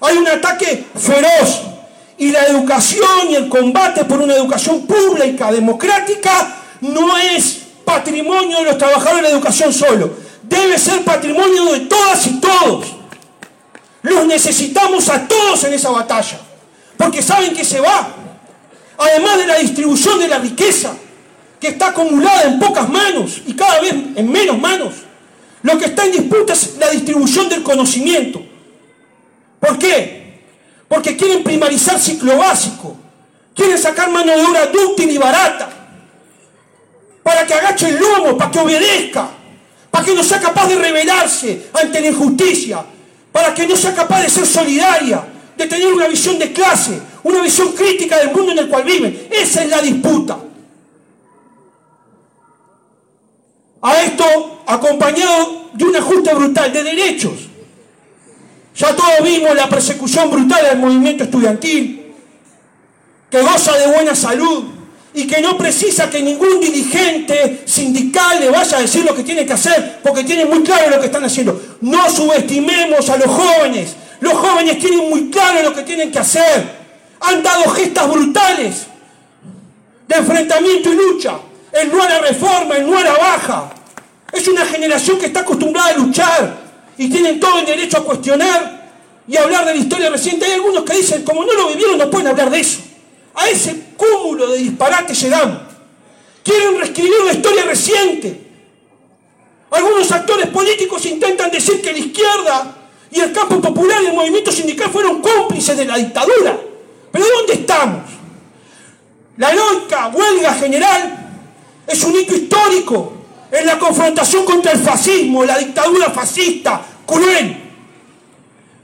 hay 0.00 0.16
un 0.16 0.28
ataque 0.28 0.86
feroz 0.96 1.62
y 2.16 2.30
la 2.30 2.44
educación 2.44 3.30
y 3.30 3.34
el 3.34 3.48
combate 3.48 4.04
por 4.04 4.20
una 4.20 4.34
educación 4.34 4.86
pública, 4.86 5.50
democrática, 5.50 6.56
no 6.80 7.16
es 7.18 7.62
patrimonio 7.84 8.58
de 8.58 8.64
los 8.64 8.78
trabajadores 8.78 9.16
de 9.16 9.22
la 9.22 9.28
educación 9.30 9.72
solo, 9.72 10.12
debe 10.42 10.78
ser 10.78 11.02
patrimonio 11.04 11.72
de 11.72 11.80
todas 11.80 12.26
y 12.26 12.40
todos. 12.40 12.86
Los 14.02 14.26
necesitamos 14.26 15.08
a 15.08 15.26
todos 15.26 15.64
en 15.64 15.74
esa 15.74 15.90
batalla, 15.90 16.38
porque 16.96 17.22
saben 17.22 17.54
que 17.54 17.64
se 17.64 17.80
va. 17.80 18.14
Además 18.98 19.38
de 19.38 19.46
la 19.46 19.56
distribución 19.56 20.18
de 20.18 20.28
la 20.28 20.38
riqueza, 20.38 20.92
que 21.60 21.68
está 21.68 21.88
acumulada 21.88 22.42
en 22.42 22.60
pocas 22.60 22.88
manos 22.88 23.42
y 23.46 23.54
cada 23.54 23.80
vez 23.80 23.92
en 23.92 24.30
menos 24.30 24.58
manos, 24.58 24.94
lo 25.62 25.78
que 25.78 25.86
está 25.86 26.04
en 26.04 26.12
disputa 26.12 26.52
es 26.52 26.76
la 26.78 26.90
distribución 26.90 27.48
del 27.48 27.62
conocimiento. 27.62 28.42
¿Por 29.60 29.78
qué? 29.78 30.42
Porque 30.88 31.16
quieren 31.16 31.42
primarizar 31.42 31.98
ciclo 32.00 32.36
básico, 32.36 32.96
quieren 33.54 33.78
sacar 33.78 34.10
mano 34.10 34.32
de 34.32 34.44
obra 34.44 34.66
dúctil 34.66 35.10
y 35.10 35.18
barata, 35.18 35.68
para 37.22 37.44
que 37.44 37.54
agache 37.54 37.88
el 37.88 37.98
lomo, 37.98 38.38
para 38.38 38.50
que 38.50 38.58
obedezca, 38.58 39.28
para 39.90 40.04
que 40.04 40.14
no 40.14 40.22
sea 40.22 40.40
capaz 40.40 40.68
de 40.68 40.76
rebelarse 40.76 41.66
ante 41.74 42.00
la 42.00 42.08
injusticia, 42.08 42.84
para 43.32 43.52
que 43.52 43.66
no 43.66 43.76
sea 43.76 43.94
capaz 43.94 44.22
de 44.22 44.30
ser 44.30 44.46
solidaria, 44.46 45.24
de 45.56 45.66
tener 45.66 45.92
una 45.92 46.06
visión 46.06 46.38
de 46.38 46.52
clase, 46.52 46.98
una 47.24 47.42
visión 47.42 47.72
crítica 47.72 48.18
del 48.18 48.30
mundo 48.30 48.52
en 48.52 48.58
el 48.58 48.68
cual 48.68 48.84
viven. 48.84 49.28
Esa 49.30 49.64
es 49.64 49.68
la 49.68 49.82
disputa. 49.82 50.38
A 53.80 54.02
esto 54.02 54.62
acompañado 54.66 55.70
de 55.72 55.84
un 55.84 55.96
ajuste 55.96 56.34
brutal 56.34 56.72
de 56.72 56.82
derechos. 56.82 57.32
Ya 58.76 58.94
todos 58.94 59.22
vimos 59.24 59.54
la 59.54 59.68
persecución 59.68 60.30
brutal 60.30 60.64
del 60.64 60.78
movimiento 60.78 61.24
estudiantil, 61.24 62.14
que 63.30 63.40
goza 63.42 63.76
de 63.76 63.88
buena 63.88 64.14
salud 64.14 64.64
y 65.14 65.26
que 65.26 65.40
no 65.40 65.56
precisa 65.58 66.08
que 66.08 66.22
ningún 66.22 66.60
dirigente 66.60 67.62
sindical 67.64 68.38
le 68.40 68.50
vaya 68.50 68.78
a 68.78 68.80
decir 68.80 69.04
lo 69.04 69.14
que 69.14 69.24
tiene 69.24 69.44
que 69.46 69.52
hacer, 69.52 70.00
porque 70.02 70.22
tiene 70.22 70.44
muy 70.44 70.62
claro 70.62 70.90
lo 70.90 71.00
que 71.00 71.06
están 71.06 71.24
haciendo. 71.24 71.60
No 71.80 72.08
subestimemos 72.10 73.08
a 73.10 73.16
los 73.16 73.26
jóvenes. 73.26 73.96
Los 74.20 74.34
jóvenes 74.34 74.78
tienen 74.78 75.10
muy 75.10 75.30
claro 75.30 75.62
lo 75.62 75.74
que 75.74 75.82
tienen 75.82 76.12
que 76.12 76.18
hacer. 76.18 76.78
Han 77.20 77.42
dado 77.42 77.68
gestas 77.70 78.08
brutales 78.08 78.86
de 80.06 80.16
enfrentamiento 80.16 80.92
y 80.92 80.96
lucha. 80.96 81.38
El 81.80 81.92
no 81.92 81.98
la 81.98 82.18
reforma, 82.18 82.76
el 82.76 82.90
no 82.90 83.02
la 83.02 83.12
baja. 83.12 83.70
Es 84.32 84.48
una 84.48 84.66
generación 84.66 85.18
que 85.18 85.26
está 85.26 85.40
acostumbrada 85.40 85.90
a 85.90 85.96
luchar 85.96 86.56
y 86.96 87.08
tienen 87.08 87.38
todo 87.38 87.60
el 87.60 87.66
derecho 87.66 87.98
a 87.98 88.04
cuestionar 88.04 88.88
y 89.28 89.36
a 89.36 89.42
hablar 89.44 89.64
de 89.64 89.74
la 89.74 89.80
historia 89.80 90.10
reciente. 90.10 90.46
Hay 90.46 90.52
algunos 90.52 90.82
que 90.82 90.96
dicen, 90.96 91.24
como 91.24 91.44
no 91.44 91.52
lo 91.52 91.68
vivieron, 91.68 91.96
no 91.96 92.10
pueden 92.10 92.26
hablar 92.26 92.50
de 92.50 92.60
eso. 92.60 92.80
A 93.34 93.48
ese 93.48 93.90
cúmulo 93.96 94.48
de 94.48 94.58
disparates 94.58 95.20
llegamos. 95.20 95.58
Quieren 96.42 96.78
reescribir 96.78 97.20
la 97.24 97.32
historia 97.32 97.64
reciente. 97.64 98.48
Algunos 99.70 100.10
actores 100.10 100.48
políticos 100.48 101.04
intentan 101.06 101.50
decir 101.50 101.80
que 101.80 101.92
la 101.92 101.98
izquierda 101.98 102.76
y 103.10 103.20
el 103.20 103.32
campo 103.32 103.60
popular 103.60 104.02
y 104.02 104.06
el 104.06 104.14
movimiento 104.14 104.50
sindical 104.50 104.90
fueron 104.90 105.22
cómplices 105.22 105.76
de 105.76 105.84
la 105.84 105.96
dictadura. 105.96 106.58
Pero 107.12 107.24
¿dónde 107.36 107.52
estamos? 107.52 108.02
La 109.36 109.52
heroica 109.52 110.08
huelga 110.08 110.54
general 110.54 111.17
es 111.88 112.04
un 112.04 112.14
hito 112.14 112.34
histórico 112.34 113.14
en 113.50 113.66
la 113.66 113.78
confrontación 113.78 114.44
contra 114.44 114.72
el 114.72 114.78
fascismo, 114.78 115.42
la 115.44 115.56
dictadura 115.56 116.10
fascista, 116.10 116.82
cruel. 117.06 117.64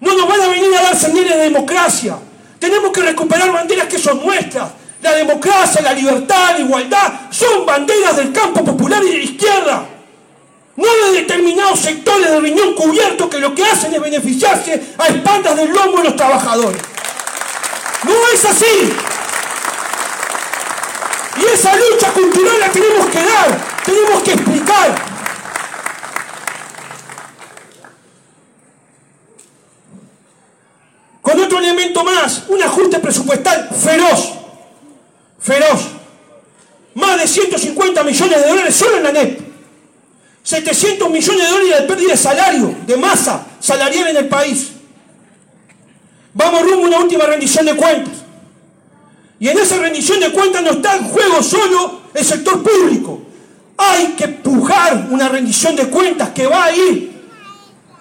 No 0.01 0.15
nos 0.17 0.27
van 0.27 0.41
a 0.41 0.49
venir 0.49 0.75
a 0.75 0.83
dar 0.83 0.97
señales 0.97 1.37
de 1.37 1.43
democracia. 1.45 2.17
Tenemos 2.59 2.91
que 2.93 3.03
recuperar 3.03 3.53
banderas 3.53 3.89
que 3.89 3.99
son 3.99 4.25
nuestras. 4.25 4.71
La 5.03 5.13
democracia, 5.13 5.83
la 5.83 5.93
libertad, 5.93 6.53
la 6.53 6.61
igualdad 6.61 7.13
son 7.31 7.67
banderas 7.67 8.17
del 8.17 8.33
campo 8.33 8.65
popular 8.65 9.03
y 9.05 9.11
de 9.11 9.19
la 9.19 9.25
izquierda. 9.25 9.87
No 10.77 10.87
de 11.07 11.21
determinados 11.21 11.81
sectores 11.81 12.31
de 12.31 12.41
riñón 12.41 12.75
cubierto 12.75 13.29
que 13.29 13.39
lo 13.39 13.55
que 13.55 13.65
hacen 13.65 13.93
es 13.93 14.01
beneficiarse 14.01 14.83
a 14.97 15.09
espaldas 15.09 15.57
del 15.57 15.71
lomo 15.71 15.99
de 15.99 16.05
los 16.05 16.17
trabajadores. 16.17 16.81
No 18.05 18.15
es 18.33 18.45
así. 18.47 18.93
Esa 21.55 21.73
lucha 21.77 22.13
cultural 22.13 22.59
la 22.59 22.69
tenemos 22.69 23.07
que 23.07 23.19
dar 23.19 23.65
Tenemos 23.85 24.23
que 24.25 24.33
explicar. 24.33 24.95
Con 31.23 31.41
otro 31.41 31.59
elemento 31.59 32.03
más, 32.03 32.43
un 32.49 32.61
ajuste 32.61 32.99
presupuestal 32.99 33.69
feroz. 33.71 34.33
Feroz. 35.39 35.91
Más 36.95 37.21
de 37.21 37.29
150 37.29 38.03
millones 38.03 38.43
de 38.43 38.49
dólares 38.49 38.75
solo 38.75 38.97
en 38.97 39.03
la 39.05 39.13
NEP. 39.13 39.41
700 40.43 41.09
millones 41.09 41.45
de 41.45 41.51
dólares 41.51 41.81
de 41.81 41.87
pérdida 41.87 42.11
de 42.11 42.17
salario, 42.17 42.77
de 42.85 42.97
masa 42.97 43.47
salarial 43.61 44.09
en 44.09 44.17
el 44.17 44.29
país. 44.29 44.73
Vamos 46.33 46.63
rumbo 46.63 46.87
a 46.87 46.89
una 46.89 46.99
última 46.99 47.27
rendición 47.27 47.65
de 47.65 47.77
cuentas. 47.77 48.24
Y 49.45 49.51
en 49.51 49.59
esa 49.59 49.77
rendición 49.77 50.21
de 50.21 50.33
cuentas 50.33 50.63
no 50.63 50.71
está 50.71 50.97
en 50.97 51.05
juego 51.05 51.43
solo 51.43 52.01
el 52.15 52.25
sector 52.25 52.63
público. 52.63 53.21
Hay 53.77 54.15
que 54.17 54.27
pujar 54.27 55.09
una 55.11 55.29
rendición 55.29 55.77
de 55.77 55.87
cuentas 55.89 56.31
que 56.31 56.47
va 56.47 56.65
a 56.65 56.75
ir 56.75 57.13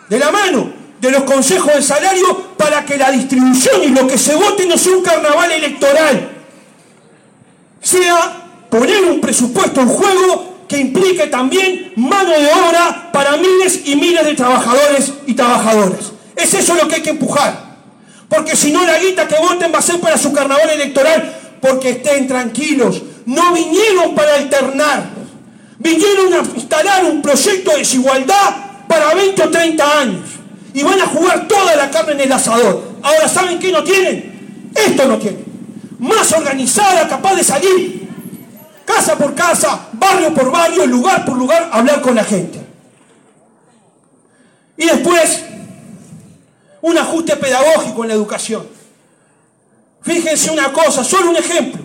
de 0.07 0.19
la 0.19 0.31
mano 0.31 0.71
de 1.01 1.11
los 1.11 1.23
consejos 1.23 1.73
de 1.73 1.81
salario 1.81 2.55
para 2.55 2.85
que 2.85 2.97
la 2.97 3.11
distribución 3.11 3.83
y 3.83 3.89
lo 3.89 4.07
que 4.07 4.17
se 4.17 4.35
vote 4.35 4.65
no 4.65 4.77
sea 4.77 4.95
un 4.95 5.03
carnaval 5.03 5.51
electoral. 5.51 6.31
Sea 7.81 8.67
poner 8.69 9.03
un 9.03 9.19
presupuesto 9.19 9.81
en 9.81 9.89
juego 9.89 10.59
que 10.69 10.77
implique 10.77 11.27
también 11.27 11.91
mano 11.97 12.29
de 12.29 12.47
obra 12.53 13.11
para 13.11 13.35
miles 13.35 13.81
y 13.83 13.97
miles 13.97 14.23
de 14.23 14.35
trabajadores 14.35 15.11
y 15.27 15.33
trabajadoras. 15.33 16.13
Es 16.37 16.53
eso 16.53 16.73
lo 16.75 16.87
que 16.87 16.95
hay 16.95 17.01
que 17.01 17.09
empujar. 17.09 17.72
Porque 18.33 18.55
si 18.55 18.71
no 18.71 18.83
la 18.85 18.97
guita 18.97 19.27
que 19.27 19.35
voten 19.35 19.71
va 19.71 19.77
a 19.77 19.81
ser 19.81 19.99
para 19.99 20.17
su 20.17 20.33
carnaval 20.33 20.69
electoral, 20.71 21.57
porque 21.61 21.91
estén 21.91 22.27
tranquilos. 22.27 23.01
No 23.25 23.53
vinieron 23.53 24.15
para 24.15 24.35
alternar. 24.35 25.03
Vinieron 25.77 26.33
a 26.33 26.37
instalar 26.55 27.05
un 27.05 27.21
proyecto 27.21 27.71
de 27.71 27.77
desigualdad 27.77 28.55
para 28.87 29.13
20 29.13 29.43
o 29.43 29.49
30 29.49 29.99
años. 29.99 30.29
Y 30.73 30.81
van 30.81 30.99
a 30.99 31.05
jugar 31.05 31.47
toda 31.47 31.75
la 31.75 31.91
carne 31.91 32.13
en 32.13 32.21
el 32.21 32.31
asador. 32.31 32.93
Ahora, 33.03 33.27
¿saben 33.27 33.59
qué 33.59 33.71
no 33.71 33.83
tienen? 33.83 34.71
Esto 34.73 35.05
no 35.07 35.19
tienen. 35.19 35.45
Más 35.99 36.31
organizada, 36.31 37.07
capaz 37.07 37.35
de 37.35 37.43
salir 37.43 38.03
casa 38.85 39.15
por 39.15 39.33
casa, 39.35 39.89
barrio 39.93 40.33
por 40.33 40.51
barrio, 40.51 40.85
lugar 40.85 41.25
por 41.25 41.37
lugar, 41.37 41.69
hablar 41.71 42.01
con 42.01 42.15
la 42.15 42.23
gente. 42.23 42.59
Y 44.77 44.85
después, 44.85 45.43
un 46.83 46.97
ajuste 46.97 47.37
pedagógico 47.37 48.03
en 48.03 48.09
la 48.09 48.13
educación. 48.13 48.67
Fíjense 50.01 50.51
una 50.51 50.71
cosa, 50.73 51.03
solo 51.03 51.29
un 51.29 51.37
ejemplo. 51.37 51.81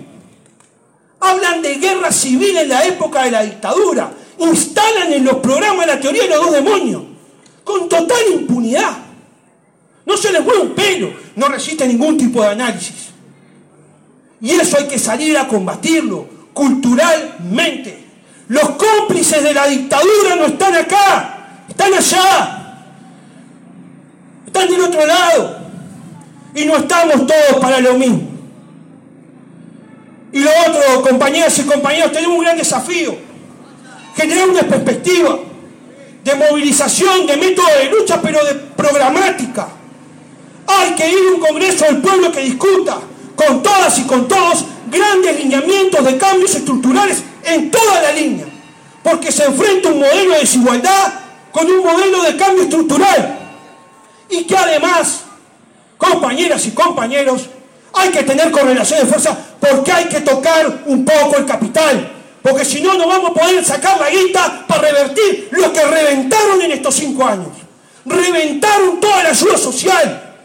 Hablan 1.21 1.63
de 1.63 1.77
guerra 1.77 2.11
civil 2.11 2.57
en 2.57 2.69
la 2.69 2.85
época 2.85 3.23
de 3.23 3.31
la 3.31 3.43
dictadura. 3.43 4.11
Instalan 4.39 5.13
en 5.13 5.25
los 5.25 5.37
programas 5.37 5.87
la 5.87 6.01
teoría 6.01 6.25
de 6.25 6.31
los 6.31 6.41
dos 6.43 6.53
demonios. 6.53 7.03
Con 7.63 7.89
total 7.89 8.19
impunidad. 8.33 8.99
No 10.05 10.17
se 10.17 10.33
les 10.33 10.43
mueve 10.43 10.63
un 10.63 10.75
pelo. 10.75 11.13
No 11.37 11.47
resiste 11.47 11.87
ningún 11.87 12.19
tipo 12.19 12.43
de 12.43 12.49
análisis. 12.49 13.11
Y 14.41 14.51
eso 14.51 14.79
hay 14.79 14.89
que 14.89 14.99
salir 14.99 15.39
a 15.39 15.47
combatirlo 15.47 16.27
culturalmente. 16.53 18.05
Los 18.49 18.71
cómplices 18.71 19.45
de 19.45 19.55
la 19.55 19.67
dictadura 19.69 20.35
no 20.35 20.47
están 20.47 20.75
acá, 20.75 21.65
están 21.69 21.95
allá. 21.95 22.68
Del 24.66 24.81
otro 24.81 25.07
lado. 25.07 25.57
Y 26.55 26.64
no 26.64 26.77
estamos 26.77 27.27
todos 27.27 27.61
para 27.61 27.81
lo 27.81 27.94
mismo. 27.94 28.23
Y 30.33 30.40
lo 30.40 30.51
otro, 30.66 31.03
compañeras 31.03 31.57
y 31.59 31.62
compañeros, 31.62 32.12
tenemos 32.12 32.37
un 32.37 32.44
gran 32.44 32.57
desafío. 32.57 33.16
Generar 34.16 34.49
una 34.49 34.62
perspectiva 34.62 35.38
de 36.25 36.35
movilización, 36.35 37.27
de 37.27 37.37
método 37.37 37.66
de 37.79 37.90
lucha, 37.90 38.21
pero 38.21 38.44
de 38.44 38.55
programática. 38.55 39.68
Hay 40.66 40.90
que 40.90 41.09
ir 41.09 41.16
a 41.16 41.35
un 41.35 41.40
Congreso 41.40 41.85
del 41.87 41.99
Pueblo 41.99 42.33
que 42.33 42.40
discuta 42.40 42.99
con 43.37 43.62
todas 43.62 43.97
y 44.01 44.03
con 44.03 44.27
todos 44.27 44.64
grandes 44.90 45.38
lineamientos 45.38 46.05
de 46.05 46.18
cambios 46.18 46.55
estructurales 46.55 47.23
en 47.44 47.71
toda 47.71 48.03
la 48.03 48.12
línea. 48.12 48.47
Porque 49.03 49.31
se 49.31 49.44
enfrenta 49.44 49.90
un 49.90 50.01
modelo 50.01 50.35
de 50.35 50.40
desigualdad 50.40 51.14
con 51.53 51.71
un 51.71 51.79
modelo 51.79 52.23
de 52.25 52.37
cambio 52.37 52.64
estructural 52.64 53.38
y 54.31 54.45
que 54.45 54.57
además, 54.57 55.23
compañeras 55.97 56.67
y 56.67 56.73
compañeros, 56.73 57.49
hay 57.93 58.11
que 58.11 58.23
tener 58.23 58.51
correlación 58.51 59.01
de 59.01 59.07
fuerza 59.07 59.37
porque 59.61 59.91
hay 59.93 60.05
que 60.07 60.21
tocar 60.21 60.83
un 60.87 61.05
poco 61.05 61.37
el 61.37 61.47
capital. 61.47 62.12
Porque 62.43 62.64
si 62.64 62.81
no, 62.81 62.95
no 62.95 63.09
vamos 63.09 63.31
a 63.31 63.35
poder 63.35 63.64
sacar 63.64 63.99
la 64.01 64.09
guita 64.11 64.64
para 64.67 64.83
revertir 64.83 65.49
lo 65.53 65.73
que 65.73 65.85
reventaron 65.85 66.62
en 66.62 66.73
estos 66.73 66.95
cinco 66.95 67.27
años. 67.27 67.49
Reventaron 68.05 69.01
toda 69.01 69.23
la 69.25 69.31
ayuda 69.31 69.59
social. 69.59 70.37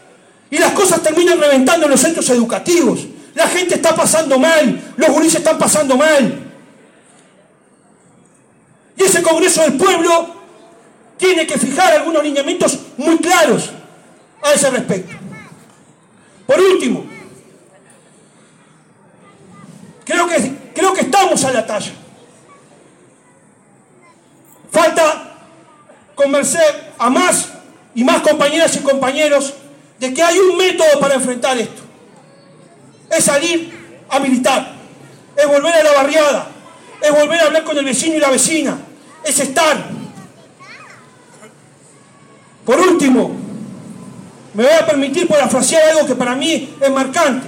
Y 0.50 0.58
las 0.58 0.72
cosas 0.72 1.02
terminan 1.02 1.38
reventando 1.38 1.86
en 1.86 1.92
los 1.92 2.00
centros 2.00 2.28
educativos. 2.30 3.00
La 3.34 3.46
gente 3.48 3.76
está 3.76 3.94
pasando 3.94 4.38
mal. 4.38 4.94
Los 4.96 5.08
gurises 5.10 5.36
están 5.36 5.58
pasando 5.58 5.96
mal. 5.96 6.40
Y 8.96 9.02
ese 9.02 9.22
Congreso 9.22 9.62
del 9.62 9.74
Pueblo 9.74 10.34
tiene 11.16 11.46
que 11.46 11.58
fijar 11.58 11.92
algunos 11.92 12.22
lineamientos 12.22 12.78
muy 12.96 13.18
claros 13.18 13.70
a 14.42 14.52
ese 14.52 14.70
respecto. 14.70 15.16
Por 16.46 16.60
último, 16.60 17.06
creo 20.04 20.26
que, 20.26 20.52
creo 20.74 20.92
que 20.92 21.00
estamos 21.02 21.44
a 21.44 21.52
la 21.52 21.66
talla. 21.66 21.92
Falta 24.70 25.34
convencer 26.14 26.92
a 26.98 27.08
más 27.10 27.48
y 27.94 28.04
más 28.04 28.20
compañeras 28.22 28.76
y 28.76 28.80
compañeros 28.80 29.54
de 29.98 30.12
que 30.12 30.22
hay 30.22 30.38
un 30.38 30.56
método 30.56 31.00
para 31.00 31.14
enfrentar 31.14 31.56
esto. 31.58 31.82
Es 33.10 33.24
salir 33.24 34.04
a 34.10 34.18
militar, 34.18 34.74
es 35.36 35.46
volver 35.46 35.74
a 35.74 35.82
la 35.82 35.92
barriada, 35.92 36.48
es 37.00 37.10
volver 37.10 37.40
a 37.40 37.44
hablar 37.44 37.64
con 37.64 37.78
el 37.78 37.84
vecino 37.84 38.16
y 38.16 38.20
la 38.20 38.30
vecina, 38.30 38.78
es 39.24 39.38
estar 39.38 40.03
por 42.64 42.80
último, 42.80 43.32
me 44.54 44.62
voy 44.62 44.72
a 44.72 44.86
permitir 44.86 45.26
parafrasear 45.26 45.90
algo 45.90 46.06
que 46.06 46.14
para 46.14 46.34
mí 46.34 46.74
es 46.80 46.90
marcante. 46.90 47.46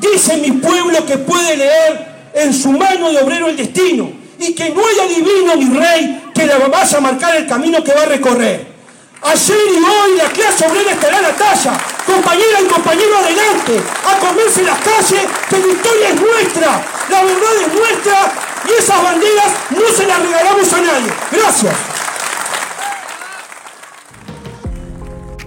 Dice 0.00 0.36
mi 0.36 0.52
pueblo 0.52 1.04
que 1.04 1.18
puede 1.18 1.56
leer 1.56 2.30
en 2.34 2.54
su 2.54 2.70
mano 2.72 3.10
de 3.10 3.18
obrero 3.18 3.48
el 3.48 3.56
destino 3.56 4.10
y 4.38 4.54
que 4.54 4.70
no 4.70 4.80
hay 4.86 5.00
adivino 5.00 5.56
ni 5.56 5.78
rey 5.78 6.30
que 6.32 6.46
le 6.46 6.56
vaya 6.56 6.98
a 6.98 7.00
marcar 7.00 7.36
el 7.36 7.46
camino 7.46 7.82
que 7.82 7.92
va 7.92 8.02
a 8.02 8.06
recorrer. 8.06 8.78
Ayer 9.20 9.56
y 9.72 9.76
hoy 9.76 10.16
la 10.16 10.30
clase 10.30 10.66
obrera 10.66 10.92
estará 10.92 11.18
a 11.18 11.22
la 11.22 11.32
talla. 11.34 11.72
Compañera 12.06 12.60
y 12.62 12.66
compañero 12.66 13.18
adelante, 13.18 13.82
a 14.06 14.18
comerse 14.18 14.62
las 14.62 14.78
calles, 14.78 15.26
que 15.50 15.58
la 15.58 15.66
historia 15.66 16.08
es 16.08 16.20
nuestra, 16.20 16.82
la 17.10 17.22
verdad 17.22 17.50
es 17.60 17.74
nuestra 17.74 18.32
y 18.66 18.80
esas 18.80 19.02
banderas 19.02 19.52
no 19.70 19.96
se 19.96 20.06
las 20.06 20.22
regalamos 20.22 20.72
a 20.72 20.80
nadie. 20.80 21.12
Gracias. 21.32 21.97